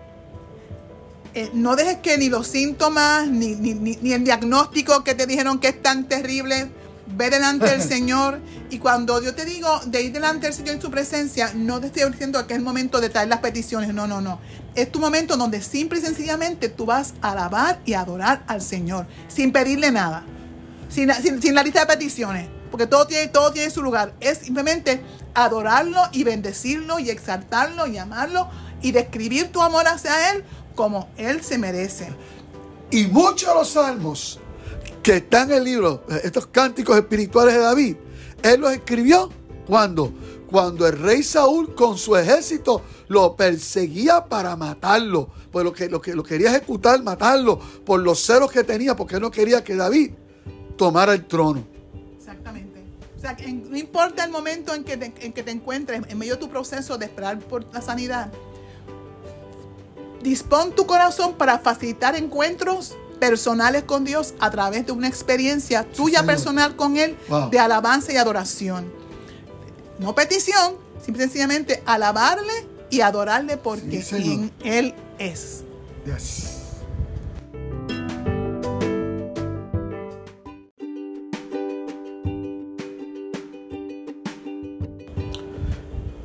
eh, 1.36 1.52
no 1.54 1.76
dejes 1.76 1.98
que 1.98 2.18
ni 2.18 2.30
los 2.30 2.48
síntomas, 2.48 3.28
ni- 3.28 3.56
ni- 3.56 3.74
ni 3.76 4.14
el 4.14 4.24
diagnóstico 4.24 5.04
que 5.04 5.14
te 5.14 5.28
dijeron 5.28 5.60
que 5.60 5.68
es 5.68 5.82
tan 5.84 6.08
terrible, 6.10 6.70
ve 7.16 7.30
delante 7.30 7.66
del 7.70 7.82
Señor. 7.96 8.40
Y 8.70 8.80
cuando 8.80 9.22
yo 9.22 9.34
te 9.36 9.46
digo 9.46 9.80
de 9.86 10.02
ir 10.04 10.12
delante 10.14 10.48
del 10.48 10.54
Señor 10.54 10.76
en 10.76 10.82
su 10.82 10.92
presencia, 10.92 11.52
no 11.56 11.80
te 11.80 11.88
estoy 11.88 12.10
diciendo 12.12 12.46
que 12.48 12.54
es 12.54 12.60
el 12.60 12.66
momento 12.66 13.00
de 13.02 13.10
traer 13.10 13.28
las 13.30 13.40
peticiones. 13.40 13.94
No, 13.94 14.08
no, 14.08 14.22
no. 14.22 14.40
Es 14.76 14.92
tu 14.92 15.00
momento 15.00 15.38
donde 15.38 15.62
simple 15.62 16.00
y 16.00 16.02
sencillamente 16.02 16.70
tú 16.70 16.86
vas 16.86 17.14
a 17.22 17.32
alabar 17.32 17.80
y 17.86 17.94
adorar 17.94 18.44
al 18.48 18.62
Señor, 18.62 19.08
sin 19.28 19.52
pedirle 19.52 19.92
nada 19.92 20.24
sin, 20.90 21.12
sin- 21.16 21.42
sin 21.42 21.54
la 21.54 21.64
lista 21.64 21.82
de 21.82 21.86
peticiones, 21.86 22.48
porque 22.72 22.88
todo 22.88 23.06
tiene, 23.08 23.28
todo 23.28 23.52
tiene 23.52 23.70
su 23.70 23.82
lugar. 23.84 24.14
Es 24.22 24.38
simplemente 24.38 25.02
adorarlo 25.34 26.02
y 26.14 26.24
bendecirlo 26.24 26.98
y 27.00 27.10
exaltarlo 27.10 27.88
y 27.88 27.98
amarlo 27.98 28.48
y 28.82 28.94
describir 28.94 29.52
tu 29.52 29.62
amor 29.62 29.86
hacia 29.88 30.32
Él 30.32 30.46
como 30.76 31.10
Él 31.18 31.44
se 31.44 31.58
merece. 31.58 32.08
Y 32.90 33.08
muchos 33.08 33.50
de 33.50 33.56
los 33.56 33.70
salmos 33.70 34.40
que 35.08 35.16
están 35.16 35.50
en 35.52 35.60
el 35.60 35.64
libro, 35.64 36.04
eh, 36.10 36.20
estos 36.26 36.48
cánticos 36.48 36.98
espirituales 36.98 37.54
de 37.54 37.62
David, 37.62 37.96
él 38.44 38.60
los 38.60 38.74
escribió 38.74 39.30
cuando, 39.66 40.12
cuando 40.52 40.86
el 40.86 41.00
rey 41.00 41.24
Saúl 41.24 41.74
con 41.76 41.98
su 41.98 42.18
ejército 42.18 42.82
lo 43.08 43.34
perseguía 43.34 44.26
para 44.26 44.58
matarlo, 44.58 45.30
pues 45.50 45.64
lo 45.64 45.72
que, 45.72 45.88
lo 45.88 46.02
que 46.02 46.14
lo 46.14 46.24
quería 46.24 46.50
ejecutar, 46.50 47.02
matarlo 47.02 47.58
por 47.86 48.02
los 48.02 48.20
celos 48.20 48.52
que 48.52 48.66
tenía, 48.66 48.98
porque 48.98 49.18
no 49.18 49.32
quería 49.32 49.64
que 49.64 49.78
David 49.78 50.12
tomara 50.76 51.14
el 51.14 51.26
trono. 51.26 51.64
Exactamente. 52.18 52.84
O 53.16 53.22
sea, 53.22 53.38
no 53.70 53.78
importa 53.78 54.26
el 54.26 54.32
momento 54.32 54.74
en 54.74 54.84
que, 54.84 55.14
en 55.22 55.32
que 55.32 55.42
te 55.42 55.52
encuentres, 55.52 56.02
en 56.06 56.18
medio 56.18 56.34
de 56.34 56.42
tu 56.42 56.50
proceso 56.50 56.98
de 56.98 57.06
esperar 57.06 57.40
por 57.40 57.74
la 57.74 57.82
sanidad, 57.82 58.30
dispón 60.22 60.76
tu 60.76 60.86
corazón 60.86 61.36
para 61.36 61.60
facilitar 61.60 62.18
encuentros 62.18 62.98
personales 63.20 63.84
con 63.84 64.04
Dios 64.06 64.34
a 64.40 64.50
través 64.52 64.86
de 64.86 64.92
una 64.92 65.08
experiencia 65.08 65.84
tuya 65.84 66.20
Señor. 66.20 66.26
personal 66.36 66.76
con 66.76 66.98
Él 66.98 67.16
Wow. 67.30 67.50
de 67.50 67.60
alabanza 67.60 68.14
y 68.14 68.18
adoración. 68.18 68.92
No 70.00 70.14
petición, 70.16 70.76
simple 71.04 71.24
y 71.24 71.26
sencillamente 71.28 71.82
alabarle 71.86 72.54
y 72.90 73.02
adorarle 73.02 73.58
porque 73.58 74.02
Sí, 74.02 74.16
quien 74.16 74.52
Él 74.64 74.94
es. 75.20 75.64
Yes. 76.06 76.54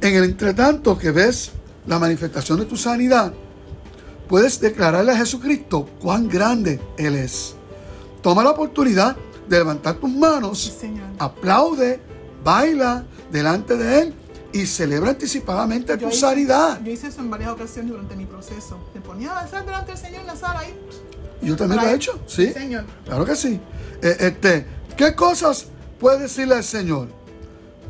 En 0.01 0.15
el 0.17 0.25
entretanto 0.25 0.99
que 0.99 1.11
ves 1.11 1.53
la 1.87 1.99
manifestación 1.99 2.59
de 2.59 2.65
tu 2.67 2.77
sanidad, 2.77 3.33
puedes 4.29 4.61
declararle 4.61 5.13
a 5.13 5.17
Jesucristo 5.17 5.89
cuán 6.01 6.29
grande 6.29 6.81
Él 6.97 7.17
es. 7.17 7.55
Toma 8.23 8.43
la 8.45 8.51
oportunidad 8.51 9.17
de 9.49 9.59
levantar 9.59 9.97
tus 9.97 10.11
manos, 10.11 10.73
Señor. 10.81 11.07
aplaude, 11.19 12.01
baila 12.45 13.05
delante 13.31 13.77
de 13.77 14.01
Él 14.01 14.15
y 14.53 14.67
celebra 14.67 15.11
anticipadamente 15.11 15.97
tu 15.97 16.09
hice- 16.09 16.21
sanidad. 16.21 16.81
yo 16.83 16.93
hice 16.93 17.09
eso 17.09 17.21
en 17.21 17.31
varias 17.31 17.51
ocasiones 17.51 17.91
durante 17.91 18.15
mi 18.17 18.27
proceso. 18.27 18.79
Me 18.95 19.01
ponía 19.01 19.31
a 19.31 19.39
avanzar 19.41 19.65
delante 19.65 19.93
del 19.93 20.01
Señor 20.01 20.21
en 20.21 20.27
la 20.27 20.37
sala 20.37 20.61
ahí. 20.61 20.75
Yo 21.43 21.57
también 21.57 21.83
lo 21.83 21.89
he 21.89 21.95
hecho, 21.95 22.21
sí. 22.27 22.53
Señor. 22.53 22.85
Claro 23.05 23.25
que 23.25 23.35
sí. 23.35 23.59
Eh, 24.03 24.17
este, 24.21 24.67
¿Qué 24.97 25.15
cosas 25.17 25.67
puede 25.99 26.21
decirle 26.21 26.55
al 26.55 26.65
Señor? 26.65 27.09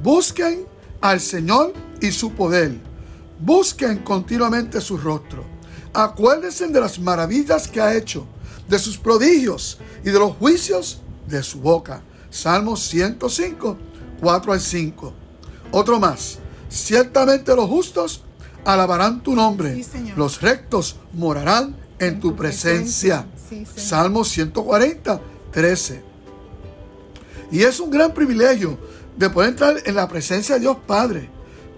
Busquen 0.03 0.65
al 1.01 1.21
Señor 1.21 1.73
y 2.01 2.11
su 2.13 2.33
poder. 2.33 2.73
Busquen 3.39 3.99
continuamente 3.99 4.81
su 4.81 4.97
rostro. 4.97 5.45
Acuérdense 5.95 6.67
de 6.69 6.81
las 6.81 6.99
maravillas 6.99 7.69
que 7.69 7.81
ha 7.81 7.95
hecho, 7.95 8.27
de 8.69 8.79
sus 8.79 8.97
prodigios 8.97 9.79
y 10.03 10.11
de 10.11 10.19
los 10.19 10.33
juicios 10.37 11.01
de 11.27 11.43
su 11.43 11.61
boca. 11.61 12.03
Salmo 12.31 12.77
105, 12.77 13.77
4 14.21 14.53
al 14.53 14.61
5. 14.61 15.13
Otro 15.71 16.01
más. 16.01 16.39
Ciertamente 16.71 17.55
los 17.55 17.69
justos 17.69 18.23
alabarán 18.65 19.23
tu 19.23 19.35
nombre. 19.35 19.75
Sí, 19.75 19.85
Señor. 19.85 20.17
los 20.17 20.41
rectos 20.41 20.97
morarán 21.13 21.77
en, 21.99 22.21
tu, 22.21 22.31
tu 22.31 22.37
presencia. 22.37 23.27
presencia. 23.27 23.75
Sí. 23.75 23.89
Salmo 23.89 24.25
140, 24.25 25.21
13. 25.53 26.03
Y 27.51 27.63
es 27.65 27.81
un 27.81 27.91
gran 27.91 28.15
privilegio 28.15 28.79
de 29.17 29.29
poder 29.29 29.51
entrar 29.51 29.77
en 29.85 29.95
la 29.95 30.09
presencia 30.09 30.55
de 30.55 30.63
Dios 30.63 30.79
Padre. 30.87 31.29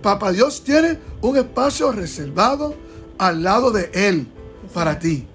Papá 0.03 0.31
Dios 0.31 0.63
tiene 0.63 1.01
un 1.21 1.37
espacio 1.37 1.91
reservado 1.91 2.77
al 3.19 3.43
lado 3.43 3.71
de 3.71 3.91
Él 3.93 4.27
para 4.73 4.99
ti. 4.99 5.27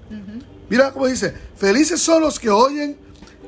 Mira 0.69 0.91
cómo 0.91 1.07
dice, 1.07 1.33
felices 1.55 1.99
son 2.01 2.21
los 2.21 2.39
que 2.39 2.49
oyen 2.49 2.97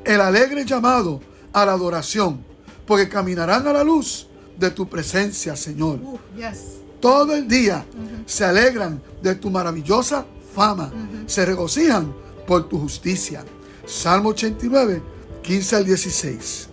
el 0.04 0.20
alegre 0.20 0.64
llamado 0.64 1.20
a 1.52 1.64
la 1.64 1.72
adoración, 1.72 2.44
porque 2.86 3.08
caminarán 3.08 3.66
a 3.68 3.72
la 3.72 3.84
luz 3.84 4.26
de 4.58 4.70
tu 4.70 4.88
presencia, 4.88 5.54
Señor. 5.54 6.00
Yes. 6.36 6.80
Todo 7.00 7.34
el 7.34 7.46
día 7.46 7.84
se 8.26 8.44
alegran 8.44 9.00
de 9.22 9.34
tu 9.34 9.50
maravillosa 9.50 10.26
fama, 10.54 10.92
se 11.26 11.44
regocijan 11.44 12.12
por 12.46 12.68
tu 12.68 12.78
justicia. 12.78 13.44
Salmo 13.86 14.30
89, 14.30 15.02
15 15.42 15.76
al 15.76 15.84
16. 15.84 16.68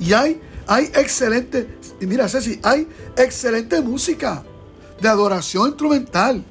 Y 0.00 0.12
hay, 0.12 0.40
hay 0.66 0.84
excelente, 0.94 1.78
y 2.00 2.06
mira 2.06 2.28
Ceci, 2.28 2.60
hay 2.62 2.88
excelente 3.16 3.80
música 3.80 4.44
de 5.00 5.08
adoración 5.08 5.68
instrumental. 5.68 6.44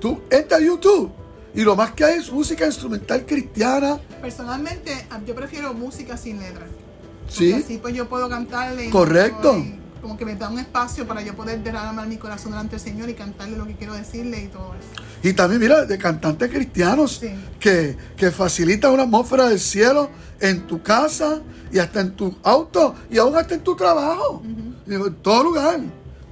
Tú 0.00 0.20
entra 0.30 0.58
a 0.58 0.60
YouTube 0.60 1.10
y 1.54 1.62
lo 1.62 1.74
más 1.74 1.92
que 1.92 2.04
hay 2.04 2.18
es 2.18 2.30
música 2.30 2.66
instrumental 2.66 3.24
cristiana. 3.26 3.98
Personalmente, 4.20 5.06
ah, 5.10 5.18
yo 5.26 5.34
prefiero 5.34 5.72
música 5.74 6.16
sin 6.16 6.38
letra. 6.38 6.66
Sí. 7.28 7.52
Así 7.52 7.78
pues 7.78 7.94
yo 7.94 8.08
puedo 8.08 8.28
cantarle. 8.28 8.90
Correcto. 8.90 9.52
no 9.54 9.58
estoy- 9.58 9.80
como 10.02 10.16
que 10.16 10.24
me 10.24 10.36
da 10.36 10.48
un 10.48 10.58
espacio 10.60 11.04
para 11.08 11.20
yo 11.22 11.34
poder 11.34 11.64
derramar 11.64 12.06
mi 12.06 12.16
corazón 12.16 12.52
delante 12.52 12.76
del 12.76 12.80
Señor 12.80 13.08
y 13.08 13.14
cantarle 13.14 13.56
lo 13.56 13.66
que 13.66 13.74
quiero 13.74 13.92
decirle 13.94 14.44
y 14.44 14.46
todo 14.46 14.72
eso. 14.74 15.02
Y 15.28 15.32
también, 15.32 15.60
mira, 15.60 15.84
de 15.84 15.98
cantantes 15.98 16.48
cristianos 16.48 17.18
Sí. 17.20 17.30
que, 17.58 17.96
que 18.16 18.30
facilitan 18.30 18.92
una 18.92 19.02
atmósfera 19.02 19.48
del 19.48 19.58
cielo 19.58 20.08
en 20.38 20.64
tu 20.68 20.80
casa 20.80 21.40
y 21.72 21.78
hasta 21.80 22.02
en 22.02 22.12
tu 22.14 22.36
auto 22.44 22.94
y 23.10 23.18
aún 23.18 23.34
hasta 23.34 23.56
en 23.56 23.62
tu 23.62 23.74
trabajo. 23.74 24.42
En 24.86 25.14
todo 25.16 25.42
lugar. 25.42 25.80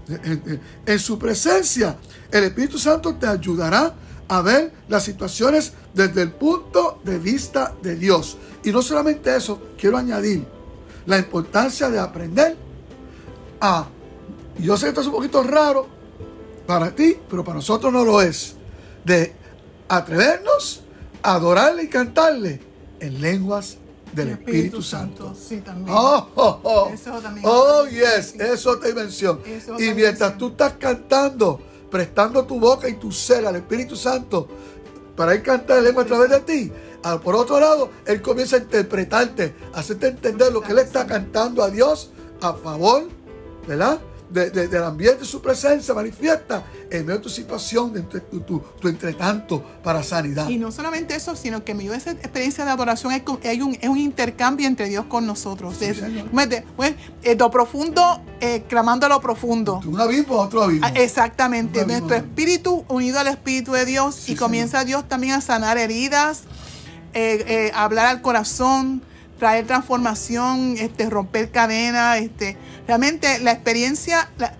En, 0.07 0.99
su 0.99 1.19
presencia, 1.19 1.97
el 2.31 2.45
Espíritu 2.45 2.79
Santo 2.79 3.15
te 3.15 3.27
ayudará 3.27 3.95
a 4.29 4.43
ver 4.43 4.73
las 4.89 5.05
situaciones 5.05 5.73
desde 5.95 6.23
el 6.23 6.33
punto 6.33 7.01
de 7.05 7.19
vista 7.19 7.75
de 7.83 7.97
Dios. 7.97 8.37
Y 8.65 8.71
no 8.71 8.83
solamente 8.83 9.35
eso, 9.35 9.61
quiero 9.79 9.97
añadir 9.97 10.47
la 11.07 11.19
importancia 11.19 11.89
de 11.91 11.99
aprender 11.99 12.57
a, 13.61 13.87
yo 14.59 14.77
sé 14.77 14.85
que 14.85 14.89
esto 14.91 15.01
es 15.01 15.07
un 15.07 15.13
poquito 15.15 15.43
raro 15.43 15.87
para 16.67 16.95
ti, 16.95 17.17
pero 17.29 17.45
para 17.45 17.57
nosotros 17.57 17.93
no 17.93 18.05
lo 18.05 18.21
es, 18.21 18.57
de 19.05 19.35
atrevernos 19.89 20.83
a 21.23 21.35
adorarle 21.35 21.85
y 21.85 21.89
cantarle 21.89 22.61
en 23.01 23.21
lenguas 23.21 23.79
del 24.15 24.29
El 24.29 24.35
Espíritu, 24.35 24.83
Santo. 24.83 25.35
Sí, 25.35 25.61
también. 25.61 25.89
Oh, 25.91 26.29
oh, 26.35 26.61
oh. 26.63 26.91
Eso 26.93 27.11
también. 27.21 27.47
Oh, 27.49 27.87
yes, 27.87 28.35
eso 28.35 28.53
es 28.53 28.67
otra 28.67 28.89
dimensión. 28.89 29.41
Y 29.79 29.93
mientras 29.93 30.39
tú 30.39 30.49
estás 30.49 30.75
cantando, 30.79 31.61
prestando 31.91 32.45
tu 32.45 32.59
boca 32.59 32.89
y 32.89 32.95
tu 32.95 33.13
ser 33.13 33.47
al 33.47 33.57
Espíritu 33.57 33.97
Santo 33.97 34.49
para 35.17 35.35
él 35.35 35.43
cantar 35.43 35.79
en 35.79 35.85
lengua 35.85 36.03
a 36.03 36.07
través 36.07 36.31
de 36.31 36.41
ti, 36.41 36.73
por 37.23 37.35
otro 37.35 37.61
lado, 37.61 37.91
él 38.07 38.23
comienza 38.23 38.57
a 38.57 38.61
interpretarte, 38.61 39.55
a 39.75 39.81
hacerte 39.81 40.09
entender 40.09 40.53
lo 40.53 40.61
que 40.61 40.73
él 40.73 40.79
está 40.79 41.07
cantando 41.07 41.63
a 41.63 41.71
Dios 41.71 42.11
a 42.41 42.55
favor, 42.55 43.09
¿verdad? 43.69 44.01
De- 44.31 44.51
de- 44.51 44.67
del 44.69 44.83
ambiente, 44.83 45.25
su 45.25 45.41
presencia 45.41 45.95
manifiesta 45.95 46.65
en 46.91 47.05
medio 47.05 47.19
de 47.19 47.23
tu 47.23 47.29
situación, 47.29 47.93
de 47.93 48.01
tu, 48.03 48.19
tu, 48.21 48.41
tu- 48.41 48.59
tu 48.81 48.89
entretanto 48.89 49.63
para 49.83 50.03
sanidad. 50.03 50.49
Y 50.49 50.57
no 50.59 50.73
solamente 50.73 51.15
eso, 51.15 51.37
sino 51.37 51.63
que 51.63 51.73
en 51.73 51.79
medio 51.79 51.93
de 51.93 51.99
esa 51.99 52.11
experiencia 52.13 52.65
de 52.65 52.71
adoración 52.71 53.13
hay, 53.13 53.23
hay 53.45 53.61
un, 53.63 53.77
es 53.81 53.89
un 53.89 53.99
intercambio 53.99 54.67
entre 54.67 54.89
Dios 54.89 55.05
con 55.07 55.27
nosotros. 55.27 55.77
Sí, 55.79 55.87
De- 55.87 55.95
señor. 55.95 56.31
de- 56.49 56.63
pues, 56.75 56.95
eh, 57.23 57.37
lo 57.39 57.51
profundo, 57.51 58.23
eh, 58.41 58.65
clamando 58.69 59.07
a 59.07 59.09
lo 59.11 59.21
profundo. 59.21 59.81
De 59.83 59.89
un 59.89 60.01
abismo 60.01 60.41
a 60.41 60.47
otro 60.47 60.63
abismo. 60.63 60.87
Ah, 60.87 60.93
Exactamente, 60.97 61.81
abismo. 61.83 62.01
nuestro 62.09 62.17
espíritu 62.17 62.85
unido 62.89 63.21
al 63.21 63.29
espíritu 63.29 63.73
de 63.73 63.85
Dios 63.85 64.15
Sí, 64.17 64.33
y 64.33 64.37
comienza 64.37 64.85
Dios 64.85 65.07
también 65.09 65.35
a 65.35 65.41
sanar 65.43 65.77
heridas, 65.79 66.43
eh, 67.13 67.45
eh, 67.47 67.73
hablar 67.75 68.07
al 68.07 68.23
corazón, 68.23 69.03
traer 69.45 69.67
transformación, 69.67 70.77
este, 70.79 71.11
romper 71.11 71.51
cadenas, 71.51 72.17
este, 72.17 72.57
realmente 72.87 73.41
la 73.41 73.53
experiencia, 73.53 74.31
la- 74.39 74.55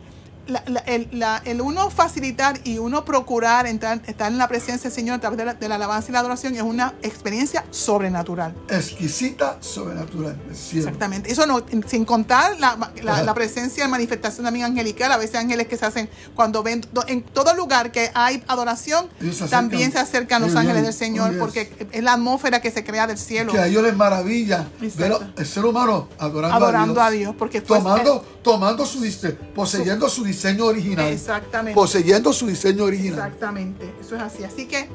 la- 0.47 0.63
la- 0.67 0.81
el, 0.81 1.09
la- 1.13 1.43
el 1.45 1.61
uno 1.61 1.91
facilitar 1.91 2.59
y 2.65 2.79
uno 2.79 3.05
procurar 3.05 3.67
entrar, 3.67 4.01
estar 4.07 4.31
en 4.31 4.39
la 4.39 4.49
presencia 4.49 4.91
del 4.91 4.93
Señor 4.93 5.17
a 5.17 5.21
través 5.21 5.39
de 5.39 5.45
la, 5.45 5.55
de 5.55 5.69
la 5.69 5.75
alabanza 5.77 6.11
y 6.11 6.13
la 6.13 6.21
adoración 6.21 6.55
es 6.55 6.63
una 6.63 6.95
experiencia 7.03 7.65
sobrenatural. 7.71 8.55
Exquisita, 8.69 9.57
sobrenatural. 9.61 10.37
cielo. 10.55 10.87
Exactamente. 10.87 11.31
Eso 11.33 11.47
no, 11.47 11.63
sin 11.87 12.05
contar 12.05 12.57
la, 12.59 13.35
presencia 13.35 13.85
de 13.85 13.89
manifestación 13.91 14.45
también 14.45 14.67
angelical, 14.67 15.11
a 15.13 15.17
veces 15.17 15.37
ángeles 15.37 15.67
que 15.69 15.77
se 15.77 15.87
hacen 15.87 16.09
cuando 16.35 16.63
ven, 16.63 16.87
en 17.09 17.23
todo 17.23 17.55
lugar 17.55 17.91
que 17.93 18.11
hay 18.15 18.43
adoración, 18.47 19.07
se 19.21 19.29
acercan. 19.31 19.49
también 19.51 19.93
se 19.93 19.99
acercan 19.99 20.43
los 20.43 20.55
ángeles 20.55 20.75
bien. 20.83 20.85
del 20.85 20.95
Señor, 20.95 21.33
Oh, 21.35 21.39
porque 21.39 21.89
es 21.91 22.03
la 22.03 22.13
atmósfera 22.15 22.61
que 22.61 22.71
se 22.71 22.85
crea 22.85 23.07
del 23.07 23.19
cielo. 23.19 23.53
que 23.53 23.59
a 23.59 23.67
ellos 23.67 23.83
les 23.83 23.97
maravilla 23.97 24.69
Exacto. 24.81 25.19
ver 25.21 25.33
el 25.39 25.47
ser 25.47 25.65
humano 25.65 26.09
adorando, 26.19 26.57
Adorando 26.57 27.01
a 27.01 27.07
a 27.07 27.11
Dios, 27.11 27.21
Dios, 27.21 27.35
porque 27.39 27.61
fue- 27.61 27.79
tomando, 27.79 28.25
tomando 28.45 28.87
su 28.87 29.01
dise- 29.01 29.33
poseyendo 29.33 30.09
su 30.09 30.23
diseño 30.23 30.67
original, 30.67 31.13
Exactamente. 31.13 31.75
poseyendo 31.75 32.33
su 32.33 32.47
diseño 32.47 32.85
original. 32.85 33.19
Exactamente, 33.19 33.93
eso 34.01 34.15
es 34.15 34.23
así. 34.23 34.45
Así 34.45 34.67
que 34.67 34.89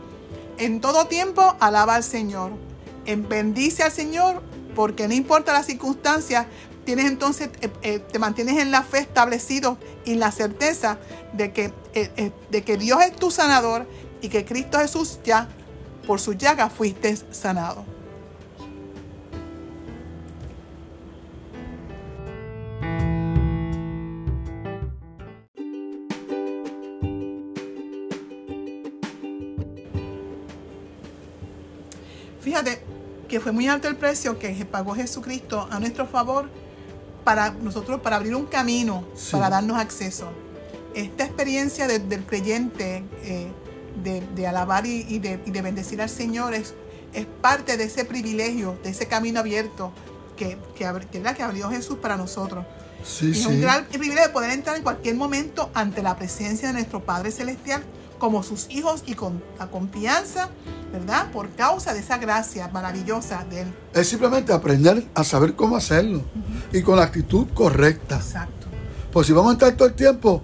en 0.57 0.79
todo 0.79 1.05
tiempo 1.07 1.55
alaba 1.59 1.95
al 1.95 2.03
Señor, 2.03 2.51
en 3.05 3.27
bendice 3.27 3.83
al 3.83 3.91
Señor, 3.91 4.41
porque 4.75 5.07
no 5.09 5.13
importa 5.15 5.51
las 5.51 5.65
circunstancias, 5.65 6.45
tienes 6.85 7.05
entonces, 7.05 7.49
eh, 7.61 7.69
eh, 7.81 7.99
te 7.99 8.19
mantienes 8.19 8.57
en 8.59 8.71
la 8.71 8.83
fe 8.83 8.99
establecido 8.99 9.77
y 10.05 10.15
la 10.15 10.31
certeza 10.31 10.99
de 11.33 11.51
que, 11.51 11.73
eh, 11.93 12.31
de 12.51 12.63
que 12.63 12.77
Dios 12.77 13.01
es 13.03 13.15
tu 13.15 13.31
sanador 13.31 13.87
y 14.21 14.29
que 14.29 14.45
Cristo 14.45 14.77
Jesús 14.79 15.19
ya, 15.25 15.49
por 16.05 16.19
su 16.19 16.33
llaga, 16.33 16.69
fuiste 16.69 17.17
sanado. 17.31 17.83
Fíjate 32.59 32.81
que 33.27 33.39
fue 33.39 33.51
muy 33.51 33.67
alto 33.67 33.87
el 33.87 33.95
precio 33.95 34.37
que 34.39 34.49
pagó 34.65 34.93
Jesucristo 34.95 35.67
a 35.71 35.79
nuestro 35.79 36.07
favor 36.07 36.49
para 37.23 37.51
nosotros, 37.51 38.01
para 38.01 38.15
abrir 38.17 38.35
un 38.35 38.45
camino, 38.47 39.05
Sí. 39.15 39.31
para 39.31 39.49
darnos 39.49 39.77
acceso. 39.79 40.29
Esta 40.95 41.23
experiencia 41.25 41.87
de- 41.87 41.99
del 41.99 42.25
creyente 42.25 43.03
eh, 43.23 43.47
de, 44.03 44.21
de 44.35 44.47
alabar 44.47 44.85
y, 44.85 45.05
y 45.07 45.19
de, 45.19 45.39
y 45.45 45.51
de 45.51 45.61
bendecir 45.61 46.01
al 46.01 46.09
Señor 46.09 46.53
es, 46.53 46.73
es 47.13 47.25
parte 47.41 47.77
de 47.77 47.83
ese 47.85 48.03
privilegio, 48.03 48.77
de 48.83 48.89
ese 48.89 49.07
camino 49.07 49.39
abierto 49.39 49.91
que, 50.35 50.57
que, 50.75 50.85
que, 51.11 51.21
que 51.21 51.43
abrió 51.43 51.69
Jesús 51.69 51.97
para 52.01 52.17
nosotros. 52.17 52.65
Sí, 53.05 53.31
es 53.31 53.37
sí. 53.39 53.45
un 53.45 53.61
gran 53.61 53.85
privilegio 53.85 54.23
de 54.23 54.29
poder 54.29 54.51
entrar 54.51 54.75
en 54.75 54.83
cualquier 54.83 55.15
momento 55.15 55.69
ante 55.73 56.01
la 56.01 56.17
presencia 56.17 56.67
de 56.69 56.73
nuestro 56.73 57.01
Padre 57.03 57.31
Celestial 57.31 57.83
como 58.19 58.43
sus 58.43 58.69
hijos 58.69 59.03
y 59.07 59.15
con 59.15 59.41
la 59.57 59.67
confianza, 59.67 60.49
¿verdad? 60.91 61.31
Por 61.31 61.49
causa 61.51 61.93
de 61.93 62.01
esa 62.01 62.17
gracia 62.19 62.67
maravillosa 62.71 63.45
de 63.49 63.61
Él. 63.61 63.73
Es 63.93 64.07
simplemente 64.09 64.53
aprender 64.53 65.07
a 65.15 65.23
saber 65.23 65.55
cómo 65.55 65.75
hacerlo 65.77 66.21
y 66.71 66.81
con 66.83 66.97
la 66.97 67.03
actitud 67.03 67.47
correcta. 67.53 68.17
Exacto. 68.17 68.67
Pues 69.11 69.25
si 69.25 69.33
vamos 69.33 69.49
a 69.51 69.53
estar 69.53 69.71
todo 69.73 69.87
el 69.87 69.95
tiempo, 69.95 70.43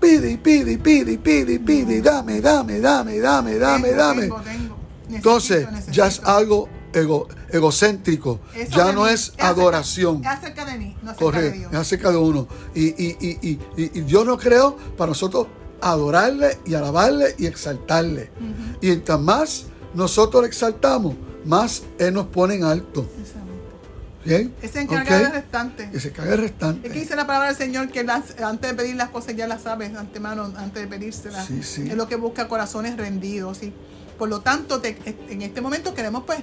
pide 0.00 0.38
pide 0.38 0.78
pide 0.78 1.18
pide 1.18 1.58
pide 1.58 2.00
dame, 2.02 2.40
dame, 2.40 2.78
dame, 2.80 3.18
dame, 3.18 3.58
dame, 3.58 3.88
Tengo, 3.88 3.96
dame. 4.02 4.22
tengo, 4.22 4.40
tengo. 4.42 4.76
Necesito, 5.08 5.16
Entonces 5.16 5.86
ya 5.90 6.06
es 6.06 6.20
algo 6.24 6.68
ego- 6.92 7.26
egocéntrico, 7.48 8.40
Eso 8.54 8.76
ya 8.76 8.92
no 8.92 9.04
mí, 9.04 9.10
es 9.10 9.28
acerca- 9.30 9.48
adoración. 9.48 10.20
Es 10.22 10.26
acerca 10.30 10.64
de 10.64 10.78
mí, 10.78 10.96
no 11.02 11.10
acerca 11.10 11.40
de 11.40 11.50
Dios. 11.52 11.72
es 11.72 11.78
acerca 11.78 12.10
de 12.12 12.16
uno. 12.16 12.46
Y, 12.74 12.86
y, 12.88 13.16
y, 13.20 13.38
y, 13.42 13.60
y- 13.76 13.90
y 13.98 14.00
Dios 14.02 14.24
nos 14.24 14.38
creó 14.40 14.76
para 14.96 15.08
nosotros 15.10 15.48
adorarle 15.82 16.58
y 16.64 16.74
alabarle 16.74 17.34
y 17.38 17.46
exaltarle. 17.46 18.30
Y 18.80 18.90
entre 18.90 19.16
más 19.18 19.66
nosotros 19.94 20.42
le 20.42 20.48
exaltamos, 20.48 21.14
más 21.44 21.82
Él 21.98 22.14
nos 22.14 22.26
pone 22.26 22.54
en 22.54 22.64
alto. 22.64 23.06
¿Bien? 24.24 24.54
Él 24.60 24.68
se 24.70 24.82
encarga 24.82 25.30
restante. 25.30 25.88
Y 25.94 25.98
se 25.98 26.08
el 26.08 26.38
restante. 26.38 26.86
Es 26.88 26.92
que 26.92 27.00
dice 27.00 27.16
la 27.16 27.26
palabra 27.26 27.48
del 27.48 27.56
Señor 27.56 27.88
que 27.88 28.04
las- 28.04 28.38
antes 28.42 28.70
de 28.70 28.76
pedir 28.76 28.94
las 28.96 29.08
cosas 29.08 29.34
ya 29.34 29.46
las 29.46 29.62
sabes 29.62 29.92
de 29.92 29.98
antemano, 29.98 30.52
antes 30.58 30.82
de 30.82 30.88
pedírselas. 30.88 31.46
Sí, 31.46 31.62
sí. 31.62 31.88
Es 31.88 31.96
lo 31.96 32.06
que 32.06 32.16
busca 32.16 32.46
corazones 32.46 32.98
rendidos. 32.98 33.62
Y 33.62 33.72
por 34.18 34.28
lo 34.28 34.40
tanto, 34.42 34.80
te- 34.82 34.98
en 35.30 35.40
este 35.40 35.62
momento 35.62 35.94
queremos 35.94 36.24
pues 36.24 36.40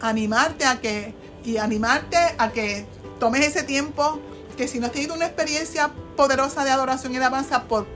animarte 0.00 0.64
a 0.64 0.80
que, 0.80 1.14
y 1.44 1.58
animarte 1.58 2.16
a 2.36 2.50
que 2.50 2.84
tomes 3.20 3.46
ese 3.46 3.62
tiempo, 3.62 4.18
que 4.56 4.66
si 4.66 4.80
no 4.80 4.86
has 4.86 4.92
tenido 4.92 5.14
una 5.14 5.26
experiencia 5.26 5.92
poderosa 6.16 6.64
de 6.64 6.70
adoración 6.70 7.14
y 7.14 7.18
alabanza 7.18 7.62
por 7.64 7.86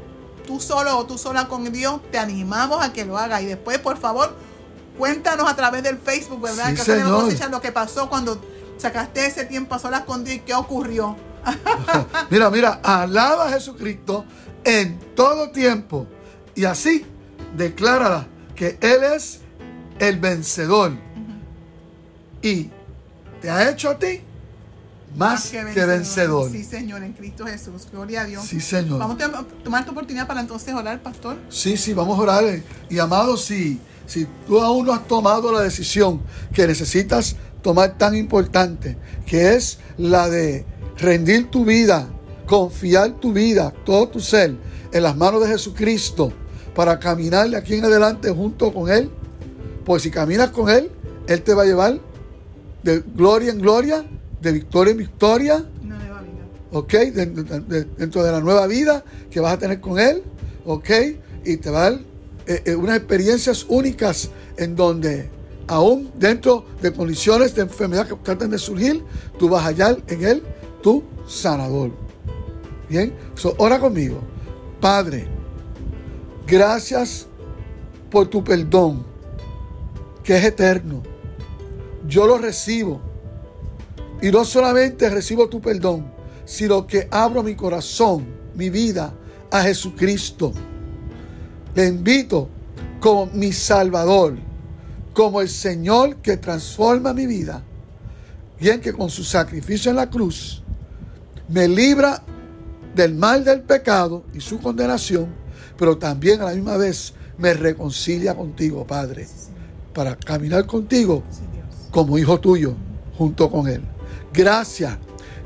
tú 0.47 0.61
solo 0.61 0.99
o 0.99 1.07
tú 1.07 1.19
sola 1.19 1.49
con 1.49 1.71
Dios, 1.73 2.01
te 2.11 2.19
animamos 2.19 2.85
a 2.85 2.93
que 2.93 3.05
lo 3.05 3.19
hagas. 3.19 3.43
Y 3.43 3.47
después, 3.47 3.79
por 3.79 3.97
favor, 3.99 4.37
cuéntanos 4.99 5.49
a 5.49 5.57
través 5.57 5.83
del 5.83 5.99
Facebook, 5.99 6.41
¿verdad? 6.41 6.71
Sí, 6.71 6.77
que 6.77 6.83
señor. 6.83 7.51
lo 7.51 7.61
que 7.61 7.73
pasó 7.73 8.09
cuando 8.09 8.41
sacaste 8.79 9.27
ese 9.27 9.45
tiempo 9.45 9.75
a 9.75 9.79
solas 9.79 10.03
con 10.03 10.25
Dios 10.25 10.37
y 10.37 10.41
qué 10.41 10.55
ocurrió. 10.55 11.17
Mira, 12.31 12.49
mira, 12.49 12.81
alaba 12.83 13.49
a 13.49 13.51
Jesucristo 13.51 14.25
en 14.65 14.99
todo 15.15 15.51
tiempo. 15.51 16.07
Y 16.55 16.65
así, 16.65 17.05
declárala 17.55 18.27
que 18.55 18.79
Él 18.81 19.03
es 19.03 19.41
el 19.99 20.19
vencedor. 20.19 20.93
Y 22.41 22.71
te 23.43 23.51
ha 23.51 23.71
hecho 23.71 23.91
a 23.91 23.99
ti 23.99 24.23
más 25.17 25.51
que 25.51 25.65
vencedor. 25.87 26.51
Sí, 26.51 26.65
Señor, 26.65 27.03
en 27.03 27.13
Cristo 27.13 27.47
Jesús. 27.47 27.87
Gloria 27.91 28.23
a 28.23 28.25
Dios. 28.25 28.45
Sí, 28.45 28.61
Señor. 28.61 28.99
Vamos 28.99 29.21
a 29.23 29.31
tom- 29.31 29.47
tomar 29.63 29.81
esta 29.81 29.93
oportunidad 29.93 30.27
para 30.27 30.41
entonces 30.41 30.75
orar, 30.75 31.03
pastor. 31.03 31.37
Sí, 31.49 31.77
sí, 31.77 31.93
vamos 31.95 32.19
a 32.19 32.23
orar. 32.23 32.45
Y 32.91 32.99
amado, 32.99 33.37
si, 33.37 33.81
si 34.07 34.27
tú 34.47 34.61
aún 34.61 34.87
no 34.87 34.93
has 34.93 35.07
tomado 35.07 35.53
la 35.53 35.61
decisión 35.61 36.21
que 36.53 36.67
necesitas 36.67 37.37
tomar 37.63 37.97
tan 37.97 38.15
importante, 38.17 38.97
que 39.27 39.55
es 39.55 39.79
la 39.97 40.29
de 40.29 40.67
rendir 40.99 41.51
tu 41.51 41.65
vida, 41.65 42.09
confiar 42.47 43.13
tu 43.21 43.33
vida, 43.33 43.73
todo 43.85 44.09
tu 44.09 44.21
ser, 44.21 44.57
en 44.93 45.03
las 45.03 45.17
manos 45.17 45.41
de 45.43 45.49
Jesucristo, 45.49 46.33
para 46.75 46.99
caminar 46.99 47.49
de 47.51 47.57
aquí 47.57 47.75
en 47.75 47.85
adelante 47.85 48.31
junto 48.31 48.73
con 48.75 48.91
Él, 48.91 49.11
pues 49.85 50.03
si 50.03 50.11
caminas 50.11 50.51
con 50.51 50.69
Él, 50.69 50.91
Él 51.29 51.43
te 51.43 51.55
va 51.55 51.63
a 51.63 51.67
llevar 51.67 52.01
de 52.83 53.01
gloria 53.15 53.51
en 53.53 53.61
gloria, 53.61 54.05
de 54.45 54.53
victoria 54.53 54.93
en 54.93 54.99
victoria, 54.99 55.65
Una 55.83 55.99
nueva 55.99 56.21
vida. 56.23 56.45
¿ok? 56.73 56.93
Dentro 57.99 58.23
de 58.23 58.31
la 58.31 58.41
nueva 58.41 58.67
vida 58.67 59.05
que 59.31 59.41
vas 59.41 59.55
a 59.55 59.59
tener 59.59 59.81
con 59.81 59.99
Él, 59.99 60.23
¿ok? 60.65 60.91
Y 61.45 61.57
te 61.57 61.71
va 61.71 61.87
a 61.87 61.91
dar 61.91 62.01
eh, 62.47 62.63
eh, 62.67 62.75
unas 62.75 62.99
experiencias 62.99 63.67
únicas 63.69 64.31
en 64.57 64.77
donde 64.77 65.31
aún 65.67 66.11
dentro 66.17 66.67
de 66.83 66.93
condiciones 66.93 67.55
de 67.55 67.63
enfermedad 67.63 68.07
que 68.07 68.15
traten 68.17 68.51
de 68.51 68.59
surgir, 68.59 69.03
tú 69.39 69.49
vas 69.49 69.65
a 69.65 69.69
hallar 69.69 69.97
en 70.09 70.25
Él 70.25 70.43
tu 70.83 71.03
sanador. 71.27 71.91
Bien, 72.89 73.15
so, 73.35 73.55
ora 73.57 73.81
conmigo. 73.81 74.21
Padre, 74.81 75.27
gracias 76.47 77.27
por 78.11 78.29
tu 78.29 78.45
perdón, 78.45 79.05
que 80.23 80.37
es 80.37 80.45
eterno. 80.45 81.03
Yo 82.07 82.27
lo 82.27 82.37
recibo. 82.37 83.14
Y 84.25 84.33
no 84.33 84.43
solamente 84.47 85.11
recibo 85.11 85.51
tu 85.51 85.61
perdón, 85.61 86.11
sino 86.47 86.87
que 86.87 87.07
abro 87.11 87.43
mi 87.43 87.55
corazón, 87.55 88.25
mi 88.55 88.71
vida 88.71 89.13
a 89.51 89.61
Jesucristo. 89.61 90.51
Le 91.75 91.89
invito 91.89 92.49
como 93.01 93.27
mi 93.27 93.53
Salvador, 93.53 94.39
como 95.13 95.43
el 95.43 95.51
Señor 95.51 96.17
que 96.23 96.39
transforma 96.39 97.13
mi 97.13 97.27
vida. 97.27 97.63
Bien 98.59 98.81
que 98.81 98.95
con 98.95 99.11
su 99.11 99.23
sacrificio 99.23 99.91
en 99.91 99.97
la 99.97 100.09
cruz 100.09 100.63
me 101.51 101.69
libra 101.69 102.23
del 102.95 103.15
mal 103.17 103.45
del 103.45 103.61
pecado 103.61 104.25
y 104.33 104.41
su 104.41 104.59
condenación, 104.59 105.35
pero 105.77 105.99
también 105.99 106.41
a 106.41 106.47
la 106.47 106.55
misma 106.55 106.79
vez 106.79 107.13
me 107.37 107.53
reconcilia 107.53 108.35
contigo, 108.35 108.87
Padre, 108.87 109.29
para 109.93 110.17
caminar 110.17 110.65
contigo 110.65 111.23
como 111.91 112.17
hijo 112.17 112.41
tuyo 112.41 112.75
junto 113.19 113.51
con 113.51 113.69
Él. 113.69 113.83
Gracias. 114.35 114.99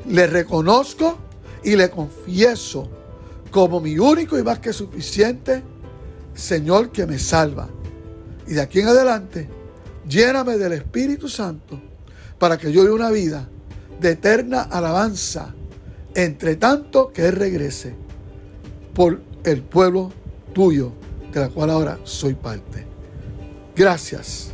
Le 0.09 0.27
reconozco 0.27 1.19
y 1.63 1.77
le 1.77 1.91
confieso 1.91 2.89
como 3.51 3.81
mi 3.81 3.99
único 3.99 4.39
y 4.39 4.43
más 4.43 4.59
que 4.59 4.73
suficiente 4.73 5.63
Señor 6.35 6.91
que 6.91 7.07
me 7.07 7.19
salva. 7.19 7.69
Y 8.47 8.55
de 8.55 8.63
aquí 8.63 8.81
en 8.81 8.89
adelante, 8.89 9.49
lléname 10.09 10.57
del 10.57 10.73
Espíritu 10.73 11.29
Santo 11.29 11.81
para 12.39 12.57
que 12.57 12.73
yo 12.73 12.83
viva 12.83 12.95
una 12.95 13.11
vida 13.11 13.49
de 14.01 14.13
eterna 14.13 14.63
alabanza, 14.63 15.55
entre 16.15 16.57
tanto 16.57 17.13
que 17.13 17.27
Él 17.27 17.37
regrese 17.37 17.95
por 18.95 19.21
el 19.45 19.63
pueblo 19.63 20.13
tuyo, 20.55 20.93
de 21.33 21.41
la 21.41 21.49
cual 21.49 21.71
ahora 21.71 21.99
soy 22.05 22.35
parte. 22.35 22.87
Gracias. 23.75 24.53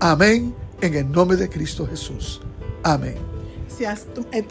Amén. 0.00 0.54
En 0.80 0.94
el 0.94 1.10
nombre 1.12 1.36
de 1.36 1.50
Cristo 1.50 1.86
Jesús. 1.86 2.40
Amén. 2.82 3.29
Si 3.80 3.86
has 3.86 4.04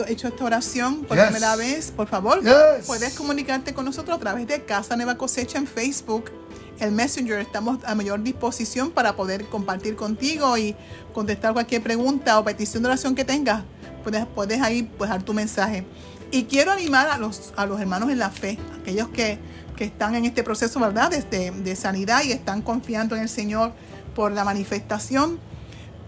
hecho 0.08 0.28
esta 0.28 0.44
oración 0.44 1.04
por 1.04 1.16
primera 1.16 1.56
vez, 1.56 1.92
por 1.92 2.08
favor, 2.08 2.42
puedes 2.88 3.14
comunicarte 3.14 3.76
con 3.76 3.86
nosotros 3.86 4.18
a 4.18 4.20
través 4.20 4.48
de 4.48 4.66
Casa 4.66 4.96
Nueva 4.96 5.20
Cosecha 5.20 5.60
en 5.60 5.68
Facebook 5.68 6.32
el 6.80 6.92
Messenger 6.92 7.38
estamos 7.40 7.78
a 7.86 7.94
mayor 7.94 8.24
disposición 8.24 8.90
para 8.90 9.16
poder 9.16 9.46
compartir 9.46 9.96
contigo 9.96 10.58
y 10.58 10.76
contestar 11.14 11.54
cualquier 11.54 11.84
pregunta 11.84 12.40
o 12.40 12.44
petición 12.44 12.82
de 12.82 12.90
oración 12.90 13.14
que 13.14 13.24
tengas. 13.24 13.64
Puedes, 14.04 14.26
puedes 14.34 14.62
ahí 14.62 14.82
pues, 14.98 15.12
dejar 15.12 15.22
tu 15.22 15.36
mensaje. 15.36 15.86
Y 16.32 16.46
quiero 16.46 16.72
animar 16.72 17.08
a 17.08 17.20
los, 17.20 17.54
a 17.56 17.68
los 17.68 17.80
hermanos 17.80 18.10
en 18.10 18.18
la 18.18 18.32
fe, 18.32 18.58
aquellos 18.82 19.10
que, 19.10 19.38
están 19.78 20.14
en 20.16 20.26
este 20.26 20.44
proceso 20.44 20.78
¿verdad? 20.82 21.10
De, 21.10 21.52
de 21.52 21.76
sanidad 21.78 22.24
y 22.24 22.34
están 22.34 22.62
confiando 22.62 23.16
en 23.16 23.22
el 23.22 23.30
Señor 23.30 23.74
por 24.16 24.34
la 24.34 24.44
manifestación. 24.44 25.40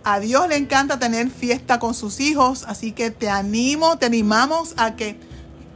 A 0.04 0.20
Dios 0.20 0.48
le 0.50 0.56
encanta 0.56 0.98
tener 0.98 1.30
fiesta 1.30 1.78
con 1.78 1.94
sus 1.94 2.20
hijos, 2.20 2.66
así 2.68 2.92
que 2.92 3.12
te 3.12 3.30
animo, 3.30 4.00
te 4.00 4.08
animamos 4.08 4.74
a 4.78 4.96
que 4.96 5.16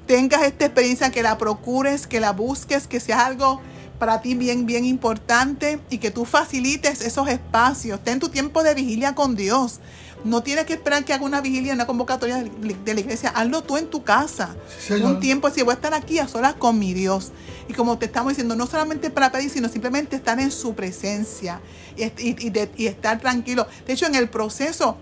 tengas 0.07 0.41
esta 0.41 0.65
experiencia, 0.65 1.11
que 1.11 1.21
la 1.21 1.37
procures, 1.37 2.07
que 2.07 2.19
la 2.19 2.31
busques, 2.31 2.87
que 2.87 2.99
sea 2.99 3.27
algo 3.27 3.61
para 3.99 4.21
ti 4.21 4.33
bien, 4.33 4.65
bien 4.65 4.83
importante 4.83 5.79
y 5.91 5.99
que 5.99 6.09
tú 6.09 6.25
facilites 6.25 7.01
esos 7.01 7.27
espacios. 7.27 8.03
Ten 8.03 8.19
tu 8.19 8.29
tiempo 8.29 8.63
de 8.63 8.73
vigilia 8.73 9.13
con 9.13 9.35
Dios. 9.35 9.79
No 10.25 10.41
tienes 10.41 10.65
que 10.65 10.73
esperar 10.73 11.05
que 11.05 11.13
haga 11.13 11.23
una 11.23 11.39
vigilia, 11.39 11.73
una 11.73 11.85
convocatoria 11.85 12.43
de 12.43 12.93
la 12.93 12.99
iglesia. 12.99 13.29
Hazlo 13.29 13.61
tú 13.61 13.77
en 13.77 13.87
tu 13.87 14.03
casa. 14.03 14.55
Un 15.03 15.19
tiempo, 15.19 15.51
si 15.51 15.61
voy 15.61 15.71
a 15.71 15.75
estar 15.75 15.93
aquí 15.93 16.17
a 16.17 16.27
solas 16.27 16.55
con 16.55 16.79
mi 16.79 16.93
Dios. 16.93 17.31
Y 17.69 17.73
como 17.73 17.99
te 17.99 18.07
estamos 18.07 18.31
diciendo, 18.31 18.55
no 18.55 18.65
solamente 18.65 19.11
para 19.11 19.31
pedir, 19.31 19.51
sino 19.51 19.69
simplemente 19.69 20.15
estar 20.15 20.39
en 20.39 20.51
su 20.51 20.73
presencia 20.73 21.61
y, 21.95 22.73
y 22.75 22.87
estar 22.87 23.19
tranquilo. 23.19 23.67
De 23.85 23.93
hecho, 23.93 24.07
en 24.07 24.15
el 24.15 24.27
proceso 24.27 24.97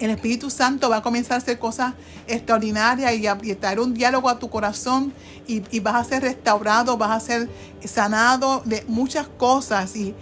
el 0.00 0.10
Espíritu 0.10 0.50
Santo 0.50 0.90
va 0.90 0.96
a 0.98 1.02
comenzar 1.02 1.34
a 1.34 1.36
hacer 1.38 1.58
cosas 1.58 1.94
extraordinarias 2.26 3.14
y 3.14 3.26
a, 3.26 3.38
traer 3.58 3.80
un 3.80 3.94
diálogo 3.94 4.28
a 4.28 4.38
tu 4.38 4.50
corazón 4.50 5.12
y, 5.46 5.80
vas 5.80 5.94
a 5.94 6.04
ser 6.04 6.22
restaurado, 6.22 6.96
vas 6.96 7.10
a 7.10 7.20
ser 7.20 7.48
sanado 7.84 8.62
de 8.64 8.84
muchas 8.88 9.28
cosas 9.28 9.94
y, 9.96 10.14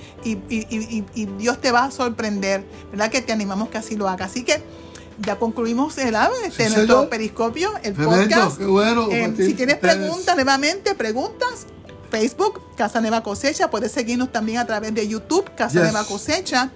Dios 1.38 1.60
te 1.60 1.70
va 1.72 1.84
a 1.84 1.90
sorprender, 1.90 2.64
¿verdad? 2.90 3.10
Que 3.10 3.22
te 3.22 3.32
animamos 3.32 3.68
que 3.68 3.78
así 3.78 3.96
lo 3.96 4.08
hagas. 4.08 4.30
Así 4.30 4.44
que 4.44 4.62
ya 5.18 5.38
concluimos 5.38 5.96
el 5.98 6.16
este, 6.44 6.68
nuestro 6.70 7.08
periscopio, 7.08 7.72
el 7.82 7.94
podcast. 7.94 8.60
Eh, 8.60 9.34
si 9.36 9.54
tienes 9.54 9.76
preguntas, 9.76 10.34
nuevamente, 10.34 10.94
preguntas, 10.94 11.66
Facebook, 12.10 12.60
Casa 12.76 13.00
Nueva 13.00 13.22
Cosecha, 13.22 13.70
puedes 13.70 13.92
seguirnos 13.92 14.32
también 14.32 14.58
a 14.58 14.66
través 14.66 14.94
de 14.94 15.06
YouTube, 15.08 15.50
Casa 15.54 15.80
Nueva 15.80 16.04
Cosecha 16.04 16.70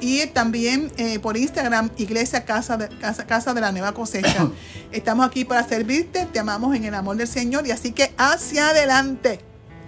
y 0.00 0.26
también 0.26 0.90
eh, 0.96 1.18
por 1.18 1.36
Instagram, 1.36 1.90
Iglesia 1.96 2.44
Casa 2.44 2.76
de, 2.76 2.88
Casa, 2.98 3.26
Casa 3.26 3.54
de 3.54 3.60
la 3.60 3.72
Nueva 3.72 3.92
Cosecha. 3.92 4.48
Estamos 4.92 5.26
aquí 5.26 5.44
para 5.44 5.66
servirte, 5.66 6.26
te 6.32 6.38
amamos 6.38 6.74
en 6.76 6.84
el 6.84 6.94
amor 6.94 7.16
del 7.16 7.28
Señor 7.28 7.66
y 7.66 7.70
así 7.70 7.92
que 7.92 8.12
hacia 8.16 8.70
adelante. 8.70 9.40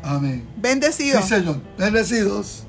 Amén. 0.03 0.47
Bendecidos. 0.57 1.25
Sí, 1.25 1.31
Señor. 1.31 1.61
Bendecidos. 1.79 2.66